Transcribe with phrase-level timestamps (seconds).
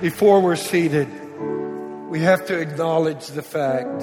[0.00, 1.08] Before we're seated,
[2.08, 3.98] we have to acknowledge the fact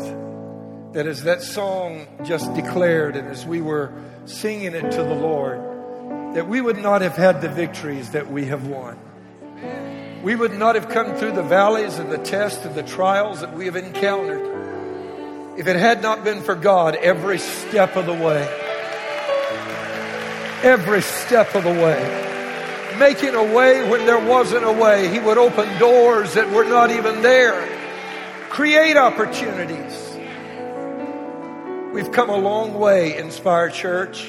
[0.91, 3.93] that as that song just declared and as we were
[4.25, 5.57] singing it to the Lord,
[6.35, 8.99] that we would not have had the victories that we have won.
[10.21, 13.55] We would not have come through the valleys and the tests and the trials that
[13.55, 18.43] we have encountered if it had not been for God every step of the way.
[20.61, 22.24] Every step of the way
[22.99, 25.07] making a way when there wasn't a way.
[25.09, 27.67] He would open doors that were not even there,
[28.49, 30.01] create opportunities.
[31.93, 34.25] We've come a long way, Inspire Church,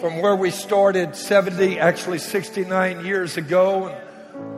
[0.00, 3.98] from where we started 70, actually 69 years ago,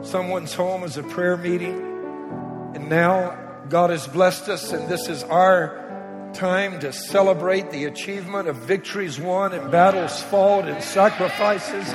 [0.01, 1.77] someone's home as a prayer meeting.
[2.75, 3.37] And now
[3.69, 5.84] God has blessed us, and this is our
[6.35, 11.87] time to celebrate the achievement of victories won and battles fought and sacrifices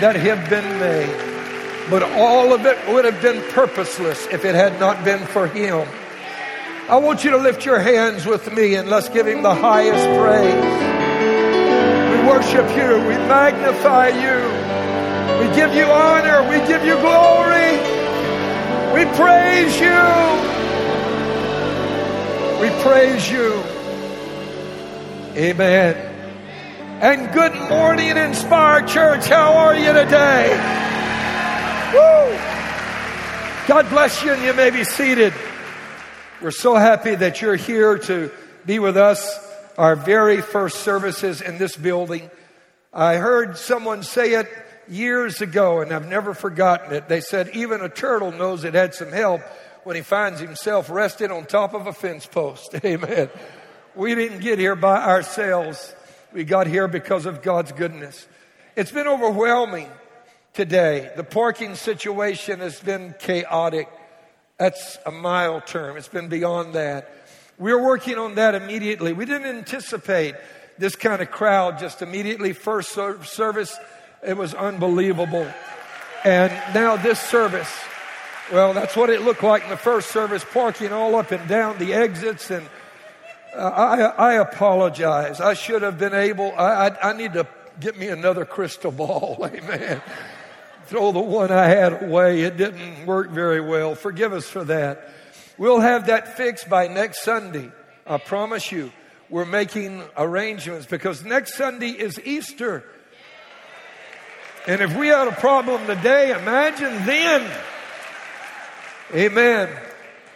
[0.00, 1.90] that have been made.
[1.90, 5.88] But all of it would have been purposeless if it had not been for Him.
[6.88, 10.04] I want you to lift your hands with me and let's give Him the highest
[10.20, 10.80] praise.
[12.12, 13.08] We worship you.
[13.08, 14.38] We magnify you.
[15.40, 16.48] We give you honor.
[16.48, 17.72] We give you glory.
[18.94, 20.60] We praise you.
[22.60, 23.79] We praise you.
[25.40, 25.96] Amen.
[27.00, 29.26] And good morning, Inspired Church.
[29.26, 30.50] How are you today?
[31.94, 32.36] Woo!
[33.66, 35.32] God bless you, and you may be seated.
[36.42, 38.30] We're so happy that you're here to
[38.66, 39.34] be with us,
[39.78, 42.30] our very first services in this building.
[42.92, 44.46] I heard someone say it
[44.90, 47.08] years ago, and I've never forgotten it.
[47.08, 49.40] They said, even a turtle knows it had some help
[49.84, 52.74] when he finds himself resting on top of a fence post.
[52.84, 53.30] Amen.
[53.96, 55.94] We didn't get here by ourselves.
[56.32, 58.28] We got here because of God's goodness.
[58.76, 59.88] It's been overwhelming
[60.54, 61.10] today.
[61.16, 63.88] The parking situation has been chaotic.
[64.58, 65.96] That's a mild term.
[65.96, 67.10] It's been beyond that.
[67.58, 69.12] We're working on that immediately.
[69.12, 70.34] We didn't anticipate
[70.78, 72.52] this kind of crowd just immediately.
[72.52, 73.76] First service,
[74.22, 75.52] it was unbelievable.
[76.24, 77.70] And now this service,
[78.52, 81.78] well, that's what it looked like in the first service, parking all up and down
[81.78, 82.66] the exits and
[83.54, 85.40] Uh, I, I apologize.
[85.40, 87.46] I should have been able, I, I, I need to
[87.80, 89.38] get me another crystal ball.
[89.44, 90.00] Amen.
[90.86, 92.42] Throw the one I had away.
[92.42, 93.94] It didn't work very well.
[93.94, 95.12] Forgive us for that.
[95.58, 97.70] We'll have that fixed by next Sunday.
[98.06, 98.92] I promise you.
[99.28, 102.84] We're making arrangements because next Sunday is Easter.
[104.66, 107.50] And if we had a problem today, imagine then.
[109.14, 109.68] Amen.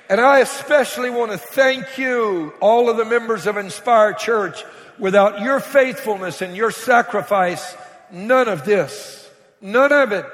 [0.09, 4.63] And I especially want to thank you, all of the members of Inspire Church.
[4.99, 7.77] Without your faithfulness and your sacrifice,
[8.13, 9.29] none of this,
[9.61, 10.25] none of it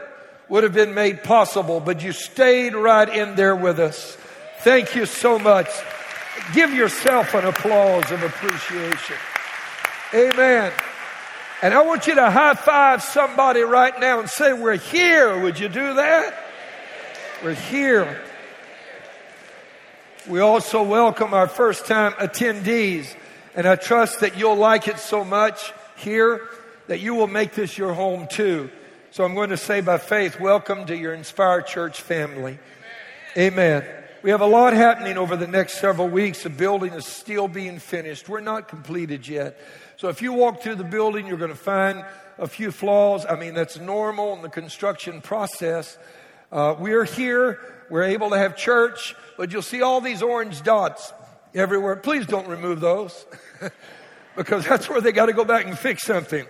[0.51, 4.19] would have been made possible, but you stayed right in there with us.
[4.59, 5.69] Thank you so much.
[6.53, 9.17] Give yourself an applause of appreciation.
[10.13, 10.73] Amen.
[11.63, 15.41] And I want you to high five somebody right now and say, We're here.
[15.41, 16.35] Would you do that?
[17.43, 18.21] We're here.
[20.29, 23.17] We also welcome our first time attendees,
[23.55, 26.47] and I trust that you'll like it so much here
[26.89, 28.71] that you will make this your home too.
[29.13, 32.59] So I'm going to say by faith, welcome to your Inspired Church family.
[33.35, 33.83] Amen.
[34.23, 36.43] We have a lot happening over the next several weeks.
[36.43, 38.29] The building is still being finished.
[38.29, 39.59] We're not completed yet.
[39.97, 42.05] So if you walk through the building, you're going to find
[42.37, 43.25] a few flaws.
[43.25, 45.97] I mean, that's normal in the construction process.
[46.53, 47.59] Uh, we're here.
[47.91, 51.13] We're able to have church, but you'll see all these orange dots
[51.55, 51.97] everywhere.
[51.97, 53.27] Please don't remove those
[54.37, 56.47] because that's where they got to go back and fix something.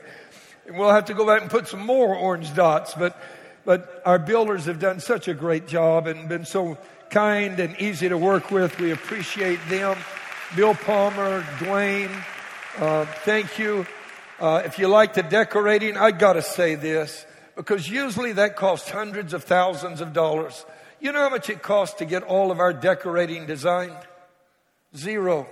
[0.67, 2.95] And we'll have to go back and put some more orange dots.
[2.95, 3.17] But,
[3.65, 6.77] but our builders have done such a great job and been so
[7.09, 8.79] kind and easy to work with.
[8.79, 9.97] We appreciate them.
[10.55, 12.11] Bill Palmer, Dwayne,
[12.79, 13.87] uh, thank you.
[14.39, 17.25] Uh, if you like the decorating, I got to say this
[17.57, 20.65] because usually that costs hundreds of thousands of dollars.
[21.01, 23.97] You know how much it costs to get all of our decorating designed?
[24.95, 25.49] Zero.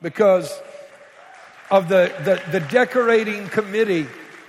[0.00, 0.52] Because
[1.70, 4.06] of the, the, the decorating committee.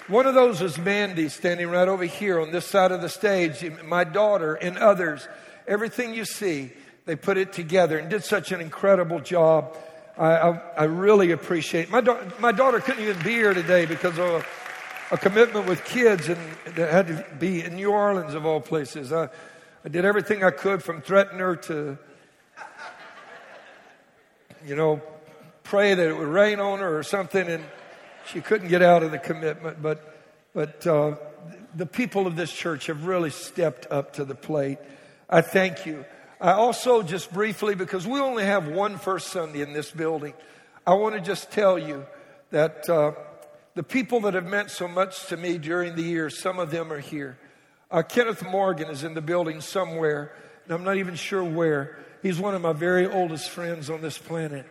[0.07, 3.63] One of those is Mandy standing right over here on this side of the stage.
[3.85, 5.27] My daughter and others.
[5.67, 6.71] Everything you see,
[7.05, 9.77] they put it together and did such an incredible job.
[10.17, 11.91] I, I, I really appreciate it.
[11.91, 14.45] My, da- my daughter couldn't even be here today because of a,
[15.11, 16.39] a commitment with kids and
[16.75, 19.13] that had to be in New Orleans of all places.
[19.85, 21.97] I did everything I could from threaten her to,
[24.65, 25.01] you know,
[25.63, 27.65] pray that it would rain on her or something, and
[28.27, 29.81] she couldn't get out of the commitment.
[29.81, 30.01] But,
[30.53, 31.17] but uh,
[31.75, 34.77] the people of this church have really stepped up to the plate.
[35.29, 36.05] I thank you.
[36.39, 40.33] I also just briefly, because we only have one first Sunday in this building,
[40.87, 42.05] I want to just tell you
[42.51, 43.11] that uh,
[43.75, 46.93] the people that have meant so much to me during the year, some of them
[46.93, 47.37] are here.
[47.93, 50.31] Uh, Kenneth Morgan is in the building somewhere,
[50.63, 51.95] and I'm not even sure where.
[52.23, 54.65] He's one of my very oldest friends on this planet,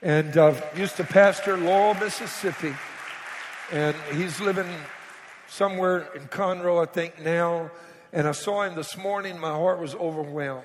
[0.00, 2.74] and uh, used to pastor Laurel, Mississippi,
[3.72, 4.66] and he's living
[5.48, 7.70] somewhere in Conroe, I think now.
[8.10, 9.38] And I saw him this morning.
[9.38, 10.64] My heart was overwhelmed.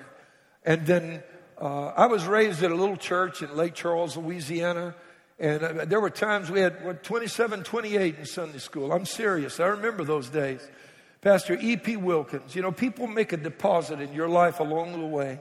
[0.63, 1.21] And then
[1.59, 4.95] uh, I was raised at a little church in Lake Charles, Louisiana.
[5.39, 8.93] And uh, there were times we had what, 27, 28 in Sunday school.
[8.93, 9.59] I'm serious.
[9.59, 10.65] I remember those days.
[11.21, 11.97] Pastor E.P.
[11.97, 15.39] Wilkins, you know, people make a deposit in your life along the way.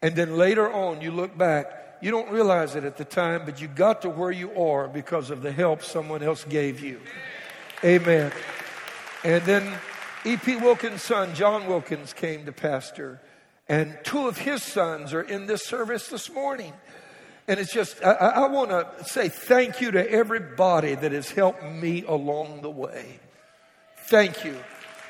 [0.00, 1.98] And then later on, you look back.
[2.00, 5.30] You don't realize it at the time, but you got to where you are because
[5.30, 7.00] of the help someone else gave you.
[7.82, 8.32] Amen.
[9.24, 9.78] And then
[10.26, 10.56] E.P.
[10.56, 13.20] Wilkins' son, John Wilkins, came to pastor.
[13.68, 16.72] And two of his sons are in this service this morning.
[17.46, 21.62] And it's just, I, I want to say thank you to everybody that has helped
[21.62, 23.18] me along the way.
[24.06, 24.56] Thank you.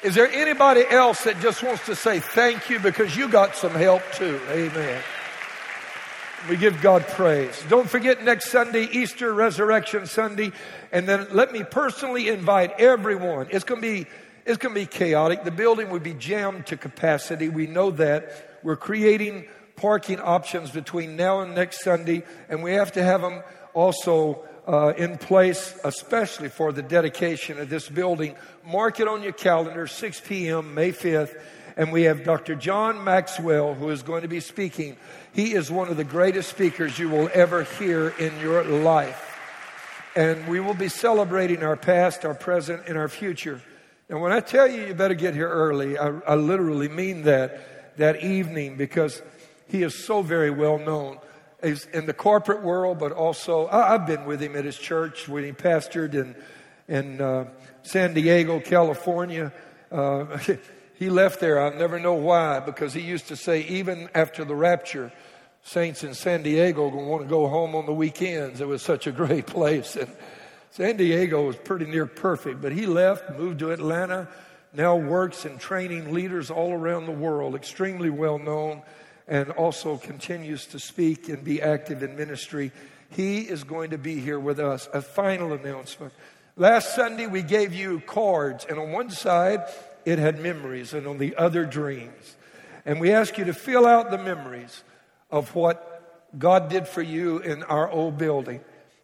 [0.05, 3.73] Is there anybody else that just wants to say thank you because you got some
[3.73, 4.39] help too?
[4.51, 5.03] Amen.
[6.47, 7.65] We give God praise.
[7.71, 10.53] Don't forget next Sunday, Easter Resurrection Sunday.
[10.93, 13.47] And then let me personally invite everyone.
[13.51, 14.07] It's going to be
[14.45, 15.43] it's going to be chaotic.
[15.43, 17.49] The building will be jammed to capacity.
[17.49, 18.61] We know that.
[18.63, 23.43] We're creating parking options between now and next Sunday, and we have to have them
[23.73, 28.35] also uh, in place, especially for the dedication of this building.
[28.67, 31.41] Mark it on your calendar, 6 p.m., May 5th.
[31.77, 32.55] And we have Dr.
[32.55, 34.97] John Maxwell who is going to be speaking.
[35.33, 39.33] He is one of the greatest speakers you will ever hear in your life.
[40.15, 43.61] And we will be celebrating our past, our present, and our future.
[44.09, 47.97] And when I tell you you better get here early, I, I literally mean that
[47.97, 49.23] that evening because
[49.69, 51.19] he is so very well known.
[51.65, 55.29] He's in the corporate world, but also I, have been with him at his church
[55.29, 56.37] when he pastored in
[56.87, 57.49] in uh,
[57.83, 59.53] San Diego, California.
[59.91, 60.39] Uh,
[60.95, 61.61] he left there.
[61.61, 65.13] I'll never know why because he used to say even after the rapture,
[65.63, 68.61] saints in San Diego going want to go home on the weekends.
[68.61, 70.11] It was such a great place and
[70.75, 74.27] San Diego was pretty near perfect, but he left, moved to Atlanta,
[74.73, 78.83] now works in training leaders all around the world, extremely well known,
[79.27, 82.73] and also continues to speak and be active in ministry.
[83.11, 84.89] He is going to be here with us.
[84.93, 86.13] A final announcement.
[86.57, 89.63] Last Sunday, we gave you cards, and on one side,
[90.05, 92.37] it had memories, and on the other, dreams.
[92.85, 94.85] And we ask you to fill out the memories
[95.31, 95.91] of what
[96.39, 98.61] God did for you in our old building.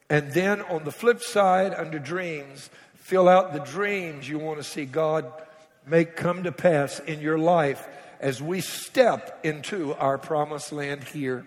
[0.09, 4.65] And then on the flip side, under dreams, fill out the dreams you want to
[4.65, 5.33] see God
[5.87, 7.87] make come to pass in your life
[8.21, 11.47] as we step into our promised land here.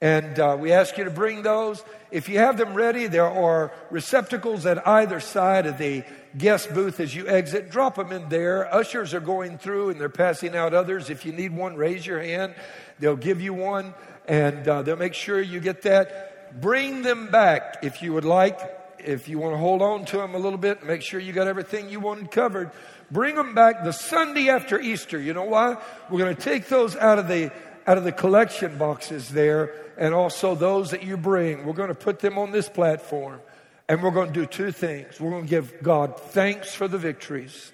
[0.00, 1.82] And uh, we ask you to bring those.
[2.10, 6.04] If you have them ready, there are receptacles at either side of the
[6.36, 7.70] guest booth as you exit.
[7.70, 8.72] Drop them in there.
[8.74, 11.08] Ushers are going through and they're passing out others.
[11.08, 12.54] If you need one, raise your hand.
[12.98, 13.94] They'll give you one
[14.26, 16.60] and uh, they'll make sure you get that.
[16.60, 18.60] Bring them back if you would like.
[18.98, 21.46] If you want to hold on to them a little bit, make sure you got
[21.46, 22.70] everything you wanted covered.
[23.14, 25.20] Bring them back the Sunday after Easter.
[25.20, 25.76] You know why?
[26.10, 27.52] We're going to take those out of the
[27.86, 31.64] out of the collection boxes there, and also those that you bring.
[31.64, 33.40] We're going to put them on this platform,
[33.88, 35.20] and we're going to do two things.
[35.20, 37.70] We're going to give God thanks for the victories,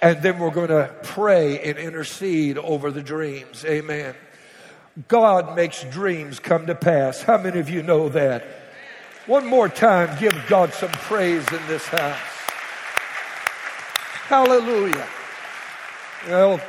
[0.00, 3.64] and then we're going to pray and intercede over the dreams.
[3.64, 4.14] Amen.
[5.08, 7.22] God makes dreams come to pass.
[7.22, 8.46] How many of you know that?
[9.26, 12.35] One more time, give God some praise in this house.
[14.28, 15.06] Hallelujah.
[16.26, 16.60] Well,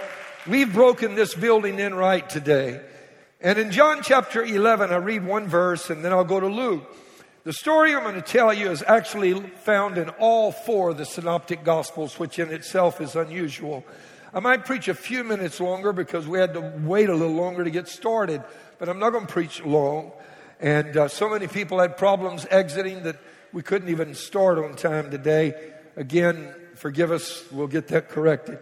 [0.46, 2.80] we've broken this building in right today.
[3.42, 6.84] And in John chapter 11, I read one verse and then I'll go to Luke.
[7.46, 9.34] The story I'm going to tell you is actually
[9.64, 13.84] found in all four of the synoptic gospels, which in itself is unusual.
[14.36, 17.64] I might preach a few minutes longer because we had to wait a little longer
[17.64, 18.44] to get started,
[18.78, 20.12] but I'm not going to preach long.
[20.60, 23.18] And uh, so many people had problems exiting that
[23.52, 25.74] we couldn't even start on time today.
[25.96, 28.60] Again, forgive us, we'll get that corrected.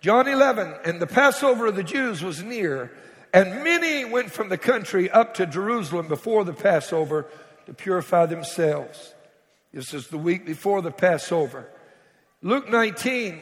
[0.00, 2.90] John 11, and the Passover of the Jews was near,
[3.32, 7.26] and many went from the country up to Jerusalem before the Passover
[7.66, 9.14] to purify themselves.
[9.72, 11.66] This is the week before the Passover.
[12.42, 13.40] Luke 19,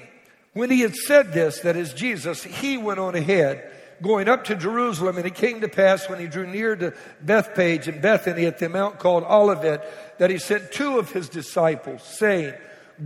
[0.53, 4.55] when he had said this, that is Jesus, he went on ahead, going up to
[4.55, 8.59] Jerusalem, and it came to pass when he drew near to Bethphage and Bethany at
[8.59, 12.55] the mount called Olivet, that he sent two of his disciples, saying,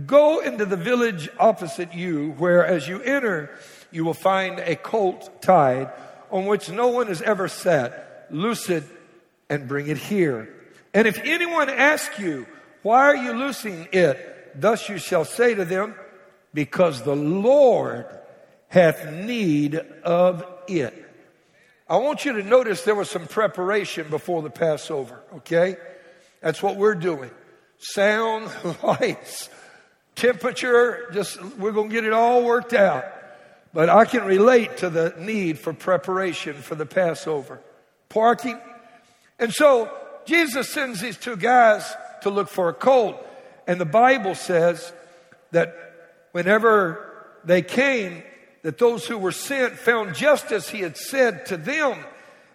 [0.05, 3.49] Go into the village opposite you, where as you enter,
[3.91, 5.91] you will find a colt tied,
[6.29, 8.27] on which no one has ever sat.
[8.29, 8.83] Loose it
[9.49, 10.53] and bring it here.
[10.93, 12.45] And if anyone asks you,
[12.81, 14.59] why are you loosing it?
[14.59, 15.95] Thus you shall say to them,
[16.53, 18.05] because the Lord
[18.69, 21.05] hath need of it.
[21.89, 25.77] I want you to notice there was some preparation before the Passover, okay?
[26.41, 27.31] That's what we're doing.
[27.77, 28.51] Sound,
[28.83, 29.49] lights,
[30.17, 33.05] temperature, just, we're going to get it all worked out.
[33.73, 37.61] But I can relate to the need for preparation for the Passover.
[38.09, 38.59] Parking.
[39.39, 39.89] And so
[40.25, 41.89] Jesus sends these two guys
[42.23, 43.23] to look for a colt.
[43.67, 44.91] And the Bible says
[45.51, 45.75] that
[46.31, 48.23] whenever they came,
[48.63, 52.03] that those who were sent found just as he had said to them.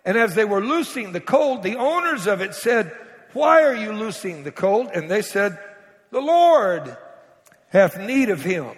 [0.04, 2.92] And as they were loosing the colt, the owners of it said,
[3.32, 4.90] Why are you loosing the colt?
[4.92, 5.58] And they said,
[6.10, 6.96] The Lord
[7.72, 8.76] hath need of him.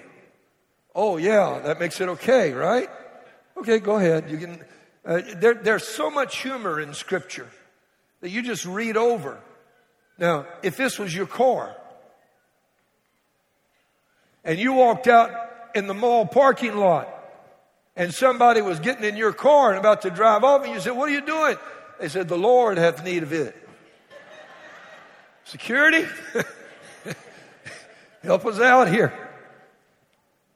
[0.95, 2.89] Oh, yeah, that makes it okay, right?
[3.57, 4.31] Okay, go ahead.
[4.31, 4.65] You can.
[5.05, 7.49] Uh, there, there's so much humor in Scripture
[8.21, 9.39] that you just read over.
[10.17, 11.77] Now, if this was your car,
[14.45, 15.31] and you walked out
[15.75, 17.09] in the mall parking lot,
[17.97, 20.93] and somebody was getting in your car and about to drive off, and you said,
[20.93, 21.57] What are you doing?
[21.99, 23.57] They said, The Lord hath need of it.
[25.45, 26.07] Security?
[28.25, 29.12] Help us out here.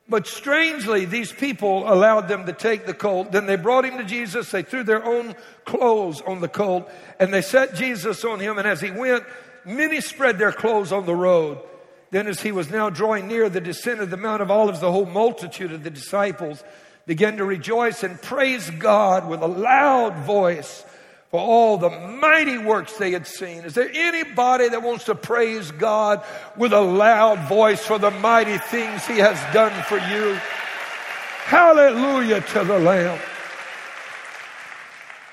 [0.09, 3.31] But strangely, these people allowed them to take the colt.
[3.31, 4.49] Then they brought him to Jesus.
[4.49, 5.35] They threw their own
[5.65, 8.57] clothes on the colt and they set Jesus on him.
[8.57, 9.23] And as he went,
[9.65, 11.59] many spread their clothes on the road.
[12.11, 14.91] Then, as he was now drawing near the descent of the Mount of Olives, the
[14.91, 16.63] whole multitude of the disciples
[17.05, 20.83] began to rejoice and praise God with a loud voice
[21.31, 23.59] for all the mighty works they had seen.
[23.63, 26.23] Is there anybody that wants to praise God
[26.57, 30.39] with a loud voice for the mighty things He has done for you?
[31.45, 33.19] Hallelujah to the Lamb.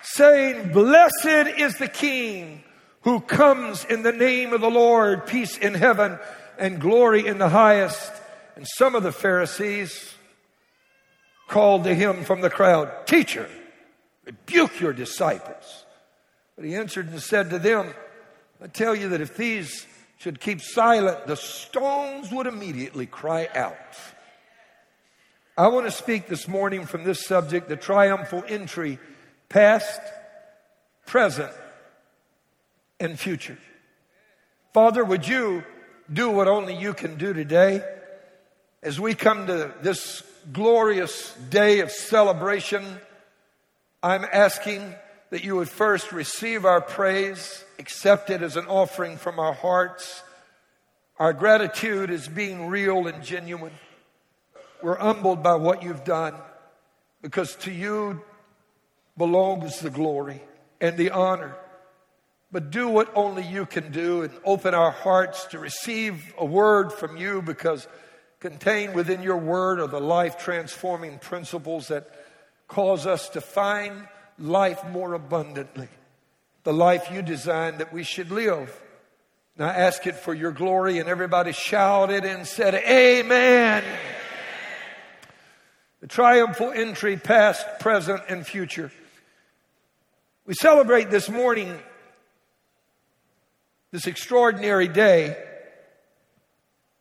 [0.02, 2.62] Saying, Blessed is the King
[3.02, 6.18] who comes in the name of the Lord, peace in heaven
[6.58, 8.12] and glory in the highest.
[8.54, 10.14] And some of the Pharisees
[11.48, 13.48] called to him from the crowd, Teacher,
[14.24, 15.85] rebuke your disciples.
[16.56, 17.94] But he answered and said to them,
[18.62, 19.86] I tell you that if these
[20.18, 23.76] should keep silent, the stones would immediately cry out.
[25.58, 28.98] I want to speak this morning from this subject the triumphal entry,
[29.48, 30.00] past,
[31.06, 31.52] present,
[32.98, 33.58] and future.
[34.72, 35.64] Father, would you
[36.12, 37.82] do what only you can do today?
[38.82, 40.22] As we come to this
[40.52, 42.84] glorious day of celebration,
[44.02, 44.94] I'm asking
[45.36, 50.22] that you would first receive our praise, accept it as an offering from our hearts.
[51.18, 53.74] Our gratitude is being real and genuine.
[54.82, 56.32] We're humbled by what you've done
[57.20, 58.22] because to you
[59.18, 60.40] belongs the glory
[60.80, 61.54] and the honor.
[62.50, 66.94] But do what only you can do and open our hearts to receive a word
[66.94, 67.86] from you because
[68.40, 72.10] contained within your word are the life transforming principles that
[72.68, 75.88] cause us to find life more abundantly,
[76.64, 78.82] the life you designed that we should live.
[79.56, 83.82] Now ask it for your glory, and everybody shouted and said, Amen.
[86.00, 88.92] The triumphal entry, past, present, and future.
[90.44, 91.78] We celebrate this morning
[93.92, 95.42] this extraordinary day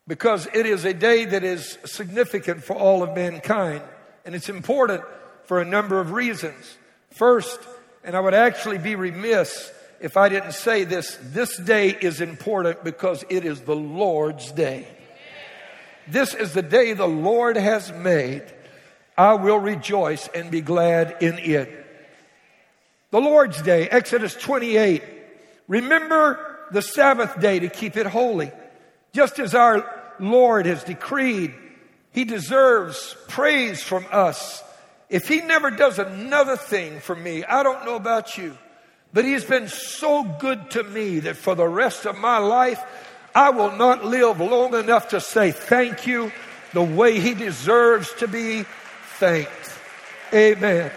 [0.07, 3.81] because it is a day that is significant for all of mankind.
[4.23, 5.03] And it's important
[5.43, 6.77] for a number of reasons.
[7.15, 7.61] First,
[8.03, 12.83] and I would actually be remiss if I didn't say this, this day is important
[12.83, 14.85] because it is the Lord's day.
[16.09, 18.43] This is the day the Lord has made.
[19.17, 21.85] I will rejoice and be glad in it.
[23.11, 25.01] The Lord's day, Exodus 28.
[25.69, 28.51] Remember the Sabbath day to keep it holy.
[29.13, 31.55] Just as our Lord has decreed,
[32.11, 34.64] He deserves praise from us
[35.09, 38.57] if he never does another thing for me, I don't know about you,
[39.13, 42.83] but he's been so good to me that for the rest of my life,
[43.33, 46.31] I will not live long enough to say thank you
[46.73, 48.63] the way he deserves to be
[49.17, 49.79] thanked.
[50.33, 50.91] Amen.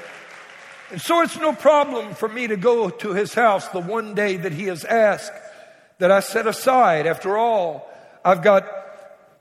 [0.91, 4.38] And so it's no problem for me to go to his house the one day
[4.38, 5.33] that he has asked
[5.99, 7.07] that I set aside.
[7.07, 7.91] After all,
[8.25, 8.67] I've got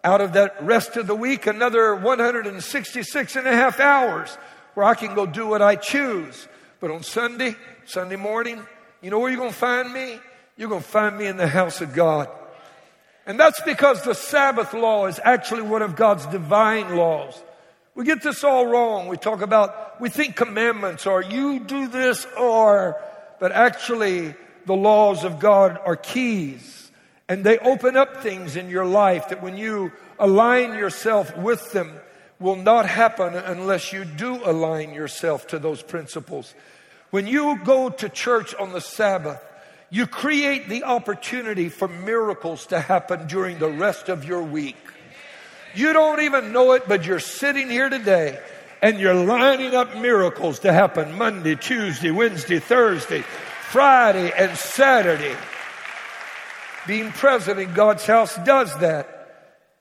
[0.04, 4.38] out of that rest of the week another 166 and a half hours
[4.77, 6.48] where I can go do what I choose.
[6.79, 7.55] But on Sunday,
[7.88, 8.62] Sunday morning,
[9.01, 10.19] you know where you're going to find me?
[10.55, 12.29] You're going to find me in the house of God.
[13.25, 17.41] And that's because the Sabbath law is actually one of God's divine laws.
[17.96, 19.07] We get this all wrong.
[19.07, 23.01] We talk about, we think commandments are you do this or,
[23.39, 24.36] but actually
[24.67, 26.91] the laws of God are keys
[27.27, 32.00] and they open up things in your life that when you align yourself with them
[32.39, 36.53] will not happen unless you do align yourself to those principles.
[37.10, 39.44] When you go to church on the Sabbath,
[39.89, 44.75] you create the opportunity for miracles to happen during the rest of your week.
[45.74, 48.39] You don't even know it, but you're sitting here today
[48.82, 53.22] and you're lining up miracles to happen Monday, Tuesday, Wednesday, Thursday,
[53.72, 55.36] Friday, and Saturday.
[56.86, 59.17] Being present in God's house does that.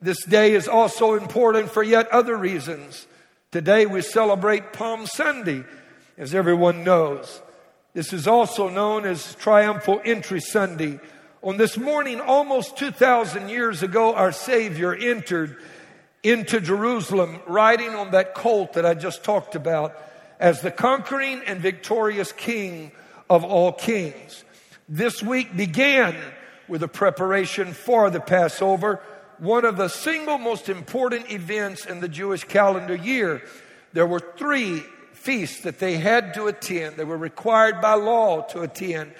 [0.07, 3.09] This day is also important for yet other reasons.
[3.51, 5.65] Today we celebrate Palm Sunday,
[6.17, 7.43] as everyone knows.
[7.93, 11.01] This is also known as Triumphal Entry Sunday.
[11.43, 15.57] On this morning, almost 2,000 years ago, our Savior entered
[16.23, 20.01] into Jerusalem riding on that colt that I just talked about
[20.39, 22.93] as the conquering and victorious King
[23.29, 24.45] of all kings.
[24.89, 26.15] This week began
[26.69, 29.03] with a preparation for the Passover,
[29.39, 33.43] one of the single most important events in the Jewish calendar year.
[33.93, 36.97] There were three feasts that they had to attend.
[36.97, 39.13] They were required by law to attend.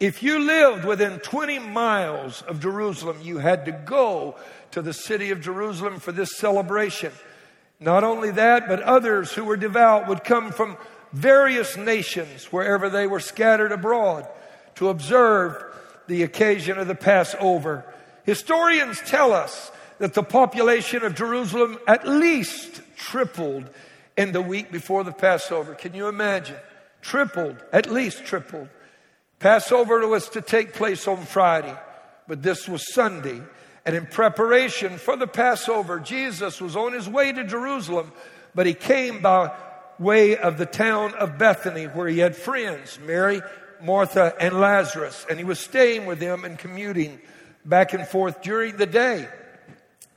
[0.00, 4.36] If you lived within 20 miles of Jerusalem, you had to go
[4.72, 7.12] to the city of Jerusalem for this celebration.
[7.78, 10.76] Not only that, but others who were devout would come from
[11.12, 14.26] various nations wherever they were scattered abroad
[14.76, 15.62] to observe
[16.08, 17.84] the occasion of the Passover.
[18.24, 23.68] Historians tell us that the population of Jerusalem at least tripled
[24.16, 25.74] in the week before the Passover.
[25.74, 26.56] Can you imagine?
[27.00, 28.68] Tripled, at least tripled.
[29.38, 31.74] Passover was to take place on Friday,
[32.28, 33.42] but this was Sunday.
[33.84, 38.12] And in preparation for the Passover, Jesus was on his way to Jerusalem,
[38.54, 39.52] but he came by
[39.98, 43.40] way of the town of Bethany where he had friends, Mary,
[43.82, 45.26] Martha, and Lazarus.
[45.28, 47.20] And he was staying with them and commuting
[47.64, 49.28] back and forth during the day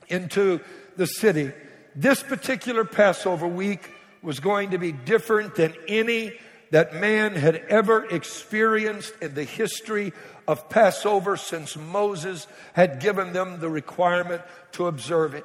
[0.08, 0.60] into
[0.96, 1.52] the city.
[1.94, 3.90] This particular Passover week
[4.22, 6.32] was going to be different than any
[6.70, 10.12] that man had ever experienced in the history
[10.48, 15.44] of Passover since Moses had given them the requirement to observe it.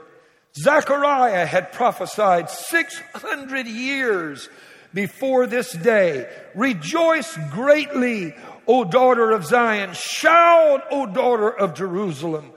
[0.55, 4.49] Zechariah had prophesied 600 years
[4.93, 6.29] before this day.
[6.55, 8.35] Rejoice greatly,
[8.67, 9.93] O daughter of Zion.
[9.93, 12.51] Shout, O daughter of Jerusalem.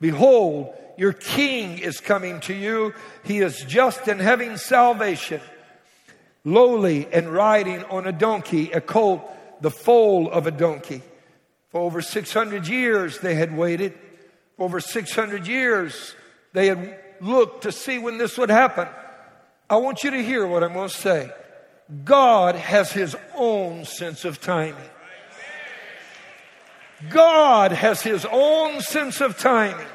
[0.00, 2.94] Behold, your king is coming to you.
[3.24, 5.40] He is just and having salvation,
[6.44, 9.22] lowly and riding on a donkey, a colt,
[9.60, 11.02] the foal of a donkey.
[11.70, 13.94] For over 600 years they had waited.
[14.56, 16.14] For over 600 years
[16.52, 18.88] they had looked to see when this would happen.
[19.68, 21.30] I want you to hear what I'm going to say.
[22.04, 24.90] God has his own sense of timing.
[27.08, 29.86] God has his own sense of timing.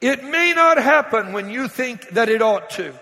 [0.00, 2.94] It may not happen when you think that it ought to.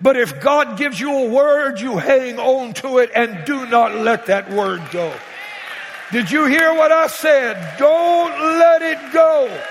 [0.00, 3.94] But if God gives you a word, you hang on to it and do not
[3.94, 5.14] let that word go.
[6.10, 7.78] Did you hear what I said?
[7.78, 9.62] Don't let it go.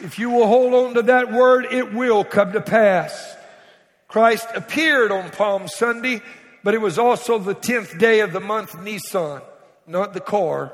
[0.00, 3.36] If you will hold on to that word, it will come to pass.
[4.08, 6.22] Christ appeared on Palm Sunday,
[6.62, 9.42] but it was also the 10th day of the month Nisan,
[9.86, 10.72] not the car,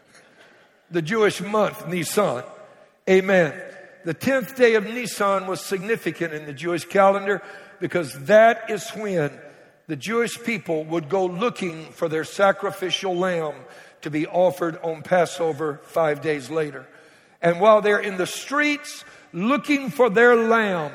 [0.90, 2.44] the Jewish month Nisan.
[3.08, 3.60] Amen.
[4.04, 7.42] The 10th day of Nisan was significant in the Jewish calendar
[7.80, 9.30] because that is when
[9.86, 13.54] the Jewish people would go looking for their sacrificial lamb
[14.02, 16.86] to be offered on Passover five days later.
[17.40, 20.92] And while they're in the streets looking for their lamb,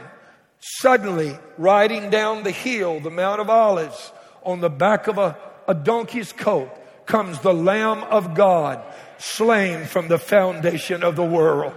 [0.60, 4.12] suddenly riding down the hill, the Mount of Olives,
[4.44, 6.70] on the back of a, a donkey's coat,
[7.06, 8.82] comes the Lamb of God,
[9.18, 11.74] slain from the foundation of the world.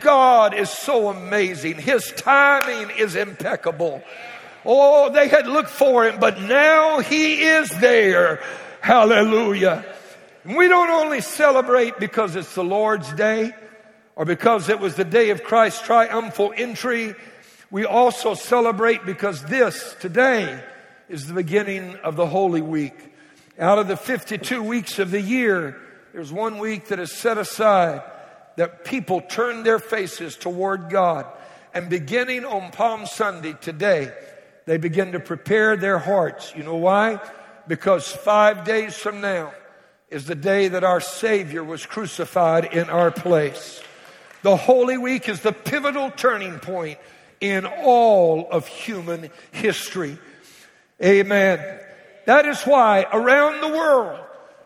[0.00, 1.76] God is so amazing.
[1.76, 4.02] His timing is impeccable.
[4.64, 8.40] Oh, they had looked for him, but now he is there.
[8.80, 9.84] Hallelujah.
[10.44, 13.52] We don't only celebrate because it's the Lord's day
[14.16, 17.14] or because it was the day of Christ's triumphal entry.
[17.70, 20.62] We also celebrate because this today
[21.08, 23.11] is the beginning of the Holy Week.
[23.58, 25.78] Out of the 52 weeks of the year,
[26.14, 28.02] there's one week that is set aside
[28.56, 31.26] that people turn their faces toward God.
[31.74, 34.12] And beginning on Palm Sunday today,
[34.64, 36.54] they begin to prepare their hearts.
[36.56, 37.20] You know why?
[37.68, 39.52] Because five days from now
[40.08, 43.82] is the day that our Savior was crucified in our place.
[44.42, 46.98] The Holy Week is the pivotal turning point
[47.40, 50.18] in all of human history.
[51.02, 51.80] Amen.
[52.26, 54.20] That is why around the world,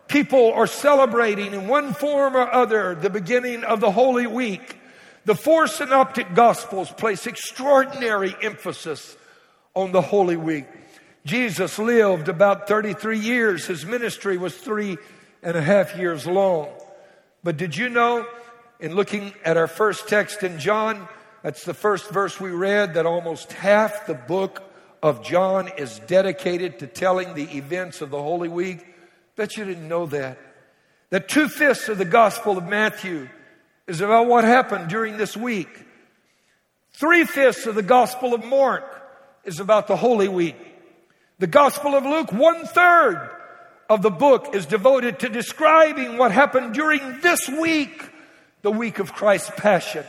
[0.07, 4.77] people are celebrating in one form or other the beginning of the Holy Week.
[5.25, 9.17] The four synoptic gospels place extraordinary emphasis
[9.73, 10.65] on the Holy Week.
[11.25, 13.65] Jesus lived about 33 years.
[13.65, 14.97] His ministry was three
[15.43, 16.69] and a half years long.
[17.43, 18.25] But did you know,
[18.79, 21.07] in looking at our first text in John,
[21.43, 24.63] that's the first verse we read, that almost half the book
[25.01, 28.85] of John is dedicated to telling the events of the Holy Week?
[29.35, 30.37] Bet you didn't know that.
[31.09, 33.29] That two fifths of the Gospel of Matthew
[33.87, 35.85] is about what happened during this week.
[36.91, 38.83] Three fifths of the Gospel of Mark
[39.45, 40.57] is about the Holy Week.
[41.39, 43.29] The Gospel of Luke, one third
[43.89, 48.03] of the book is devoted to describing what happened during this week,
[48.63, 50.03] the week of Christ's Passion.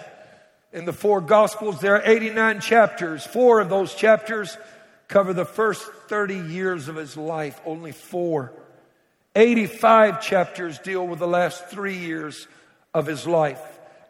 [0.72, 3.24] In the four Gospels, there are 89 chapters.
[3.24, 4.56] Four of those chapters
[5.08, 8.52] cover the first 30 years of his life, only four.
[9.34, 12.46] 85 chapters deal with the last three years
[12.94, 13.60] of his life.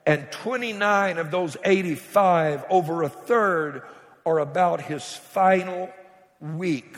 [0.06, 3.82] And 29 of those 85, over a third,
[4.24, 5.90] are about his final
[6.40, 6.96] week.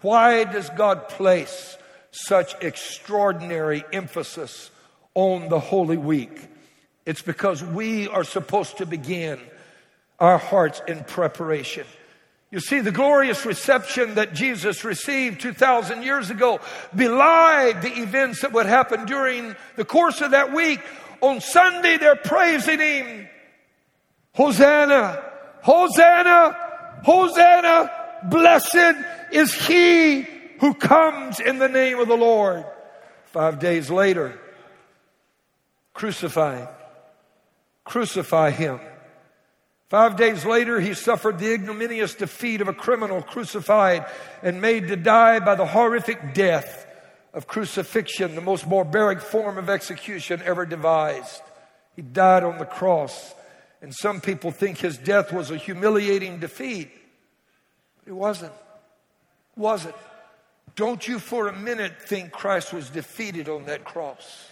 [0.00, 1.76] Why does God place
[2.10, 4.70] such extraordinary emphasis
[5.14, 6.38] on the Holy Week?
[7.04, 9.40] It's because we are supposed to begin
[10.18, 11.86] our hearts in preparation.
[12.50, 16.60] You see, the glorious reception that Jesus received 2,000 years ago
[16.94, 20.80] belied the events that would happen during the course of that week.
[21.20, 23.28] On Sunday, they're praising Him.
[24.34, 25.24] Hosanna,
[25.62, 26.56] Hosanna,
[27.04, 27.90] Hosanna,
[28.24, 28.94] blessed
[29.32, 30.22] is He
[30.60, 32.64] who comes in the name of the Lord.
[33.24, 34.38] Five days later,
[35.94, 36.66] crucify,
[37.84, 38.78] crucify Him.
[39.88, 44.06] Five days later, he suffered the ignominious defeat of a criminal crucified
[44.42, 46.86] and made to die by the horrific death
[47.32, 51.42] of crucifixion, the most barbaric form of execution ever devised.
[51.94, 53.34] He died on the cross.
[53.80, 56.90] And some people think his death was a humiliating defeat.
[57.98, 58.52] But it wasn't.
[59.56, 59.94] It Was it?
[60.74, 64.50] Don't you for a minute think Christ was defeated on that cross.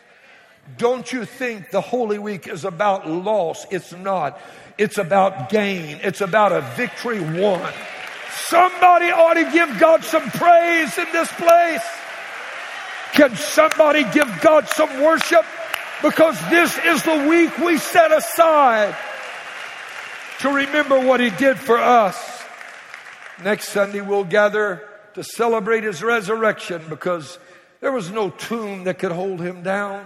[0.76, 3.66] Don't you think the Holy Week is about loss?
[3.70, 4.40] It's not.
[4.78, 6.00] It's about gain.
[6.02, 7.72] It's about a victory won.
[8.30, 11.84] Somebody ought to give God some praise in this place.
[13.12, 15.44] Can somebody give God some worship?
[16.02, 18.96] Because this is the week we set aside
[20.40, 22.42] to remember what He did for us.
[23.42, 24.82] Next Sunday we'll gather
[25.14, 27.38] to celebrate His resurrection because
[27.80, 30.04] there was no tomb that could hold Him down,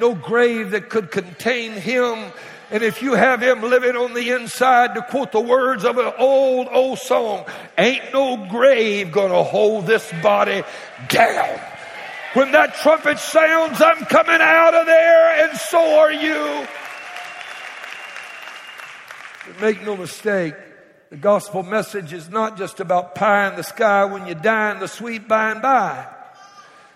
[0.00, 2.32] no grave that could contain Him.
[2.70, 6.12] And if you have him living on the inside, to quote the words of an
[6.18, 7.44] old, old song,
[7.76, 10.62] ain't no grave gonna hold this body
[11.08, 11.60] down.
[12.34, 16.66] When that trumpet sounds, I'm coming out of there, and so are you.
[19.48, 20.54] But make no mistake,
[21.10, 24.80] the gospel message is not just about pie in the sky when you die and
[24.80, 26.06] the sweet by and by.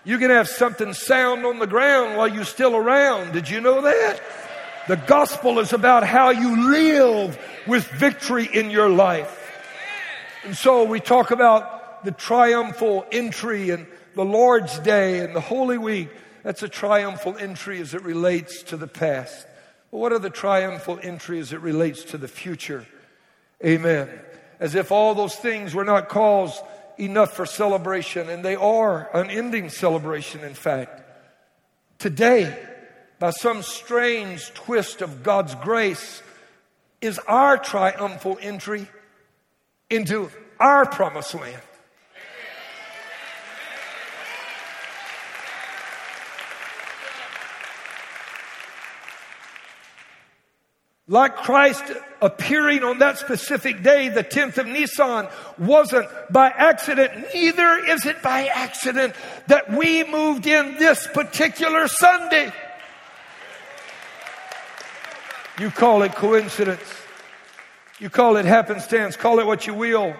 [0.05, 3.33] You can have something sound on the ground while you're still around.
[3.33, 4.21] Did you know that?
[4.87, 9.41] The gospel is about how you live with victory in your life.
[10.43, 15.79] And so we talk about the triumphal entry and the Lord's Day and the Holy
[15.79, 16.09] Week.
[16.43, 19.47] That's a triumphal entry as it relates to the past.
[19.89, 22.85] But what are the triumphal entry as it relates to the future?
[23.65, 24.07] Amen.
[24.59, 26.61] As if all those things were not cause
[26.97, 31.01] enough for celebration, and they are unending celebration, in fact.
[31.99, 32.57] Today,
[33.19, 36.21] by some strange twist of God's grace,
[37.01, 38.87] is our triumphal entry
[39.89, 40.29] into
[40.59, 41.61] our promised land.
[51.07, 51.83] Like Christ
[52.19, 55.27] appearing on that specific day, the 10th of Nisan,
[55.59, 57.27] wasn't by accident.
[57.31, 59.13] Neither is it by accident
[59.45, 62.51] that we moved in this particular Sunday.
[65.59, 66.81] You call it coincidence.
[67.99, 69.15] You call it happenstance.
[69.15, 70.15] Call it what you will.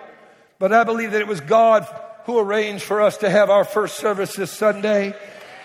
[0.60, 1.84] But I believe that it was God
[2.26, 5.16] who arranged for us to have our first service this Sunday.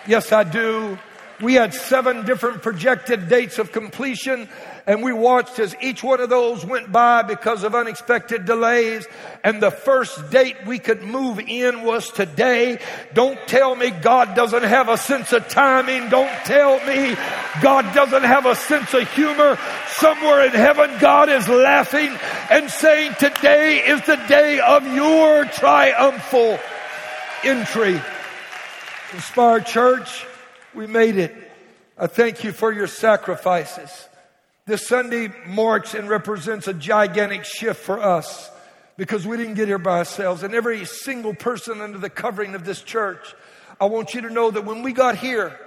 [0.07, 0.97] Yes, I do.
[1.39, 4.49] We had seven different projected dates of completion
[4.87, 9.07] and we watched as each one of those went by because of unexpected delays.
[9.43, 12.79] And the first date we could move in was today.
[13.13, 16.09] Don't tell me God doesn't have a sense of timing.
[16.09, 17.15] Don't tell me
[17.61, 19.57] God doesn't have a sense of humor.
[19.89, 22.17] Somewhere in heaven, God is laughing
[22.49, 26.59] and saying, today is the day of your triumphal
[27.43, 28.01] entry.
[29.13, 30.25] Inspired Church,
[30.73, 31.35] we made it.
[31.97, 34.07] I thank you for your sacrifices.
[34.67, 38.49] This Sunday marks and represents a gigantic shift for us
[38.95, 40.43] because we didn't get here by ourselves.
[40.43, 43.33] And every single person under the covering of this church,
[43.79, 45.59] I want you to know that when we got here,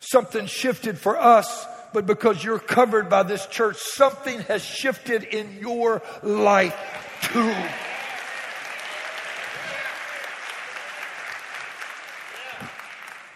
[0.00, 5.58] something shifted for us, but because you're covered by this church, something has shifted in
[5.58, 6.76] your life
[7.32, 7.54] too.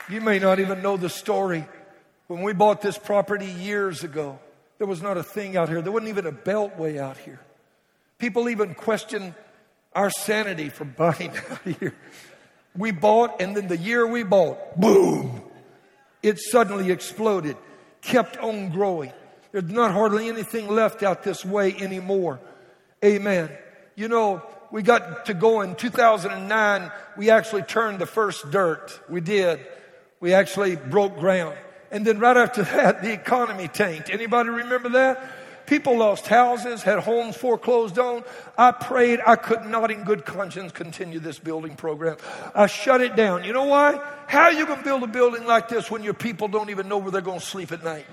[0.08, 1.64] You may not even know the story.
[2.26, 4.38] When we bought this property years ago,
[4.78, 5.80] there was not a thing out here.
[5.82, 7.40] There wasn't even a beltway out here.
[8.18, 9.34] People even questioned
[9.94, 11.94] our sanity for buying out here.
[12.76, 15.42] We bought, and then the year we bought, boom,
[16.22, 17.56] it suddenly exploded,
[18.02, 19.12] kept on growing.
[19.52, 22.40] There's not hardly anything left out this way anymore.
[23.02, 23.50] Amen.
[23.94, 26.92] You know, we got to go in 2009.
[27.16, 29.00] We actually turned the first dirt.
[29.08, 29.66] We did.
[30.20, 31.56] We actually broke ground.
[31.90, 34.10] And then right after that, the economy tanked.
[34.10, 35.32] Anybody remember that?
[35.66, 38.22] People lost houses, had homes foreclosed on.
[38.56, 42.18] I prayed I could not in good conscience continue this building program.
[42.54, 43.42] I shut it down.
[43.42, 44.00] You know why?
[44.28, 46.88] How are you going to build a building like this when your people don't even
[46.88, 48.06] know where they're going to sleep at night?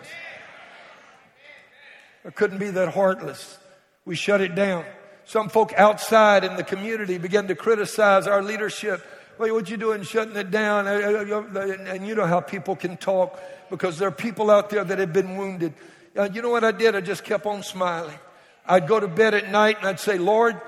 [2.26, 3.60] I couldn't be that heartless.
[4.04, 4.86] We shut it down.
[5.26, 9.06] Some folk outside in the community began to criticize our leadership.
[9.38, 10.88] What you doing shutting it down?
[10.88, 14.70] Uh, uh, uh, and you know how people can talk because there are people out
[14.70, 15.74] there that have been wounded.
[16.16, 16.96] Uh, you know what I did?
[16.96, 18.18] I just kept on smiling.
[18.66, 20.62] I'd go to bed at night and I'd say, Lord,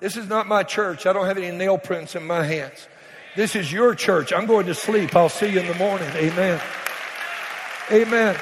[0.00, 1.06] this is not my church.
[1.06, 2.88] I don't have any nail prints in my hands.
[3.36, 4.32] This is your church.
[4.32, 5.16] I'm going to sleep.
[5.16, 6.08] I'll see you in the morning.
[6.14, 6.60] Amen.
[7.90, 8.36] Amen.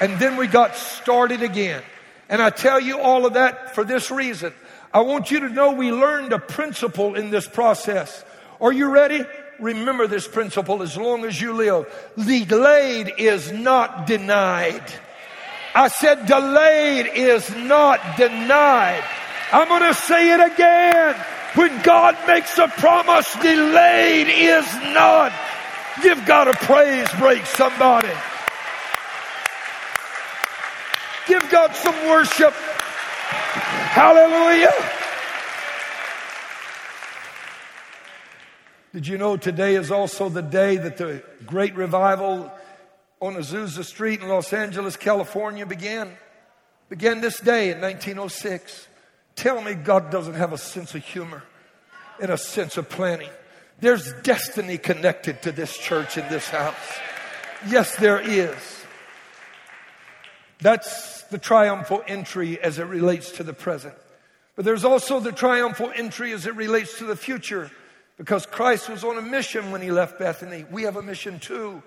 [0.00, 1.82] And then we got started again.
[2.28, 4.52] And I tell you all of that for this reason.
[4.92, 8.24] I want you to know we learned a principle in this process.
[8.60, 9.24] Are you ready?
[9.60, 11.86] remember this principle as long as you live.
[12.16, 14.82] Delayed is not denied.
[15.74, 19.04] I said delayed is not denied.
[19.52, 21.14] I'm going to say it again.
[21.54, 25.32] When God makes a promise, delayed is not.
[26.02, 28.08] Give God a praise break, somebody.
[31.26, 32.52] Give God some worship.
[33.92, 34.99] Hallelujah.
[38.92, 42.50] Did you know today is also the day that the great revival
[43.20, 46.10] on Azusa Street in Los Angeles, California began?
[46.88, 48.88] Began this day in 1906.
[49.36, 51.44] Tell me God doesn't have a sense of humor
[52.20, 53.30] and a sense of planning.
[53.78, 56.74] There's destiny connected to this church in this house.
[57.68, 58.56] Yes, there is.
[60.60, 63.94] That's the triumphal entry as it relates to the present.
[64.56, 67.70] But there's also the triumphal entry as it relates to the future.
[68.20, 70.66] Because Christ was on a mission when he left Bethany.
[70.70, 71.82] We have a mission too.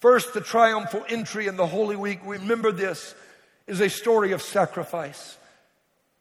[0.00, 2.20] First, the triumphal entry in the Holy Week.
[2.24, 3.14] Remember this
[3.66, 5.36] is a story of sacrifice.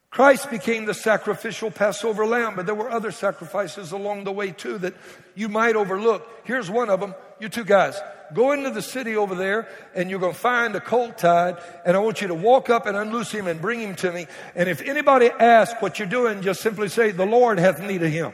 [0.09, 4.79] Christ became the sacrificial Passover lamb, but there were other sacrifices along the way too
[4.79, 4.95] that
[5.33, 6.29] you might overlook.
[6.43, 7.15] Here's one of them.
[7.39, 7.97] You two guys,
[8.33, 11.55] go into the city over there and you're going to find a colt tied
[11.85, 14.27] and I want you to walk up and unloose him and bring him to me.
[14.55, 18.11] And if anybody asks what you're doing, just simply say, the Lord hath need of
[18.11, 18.33] him.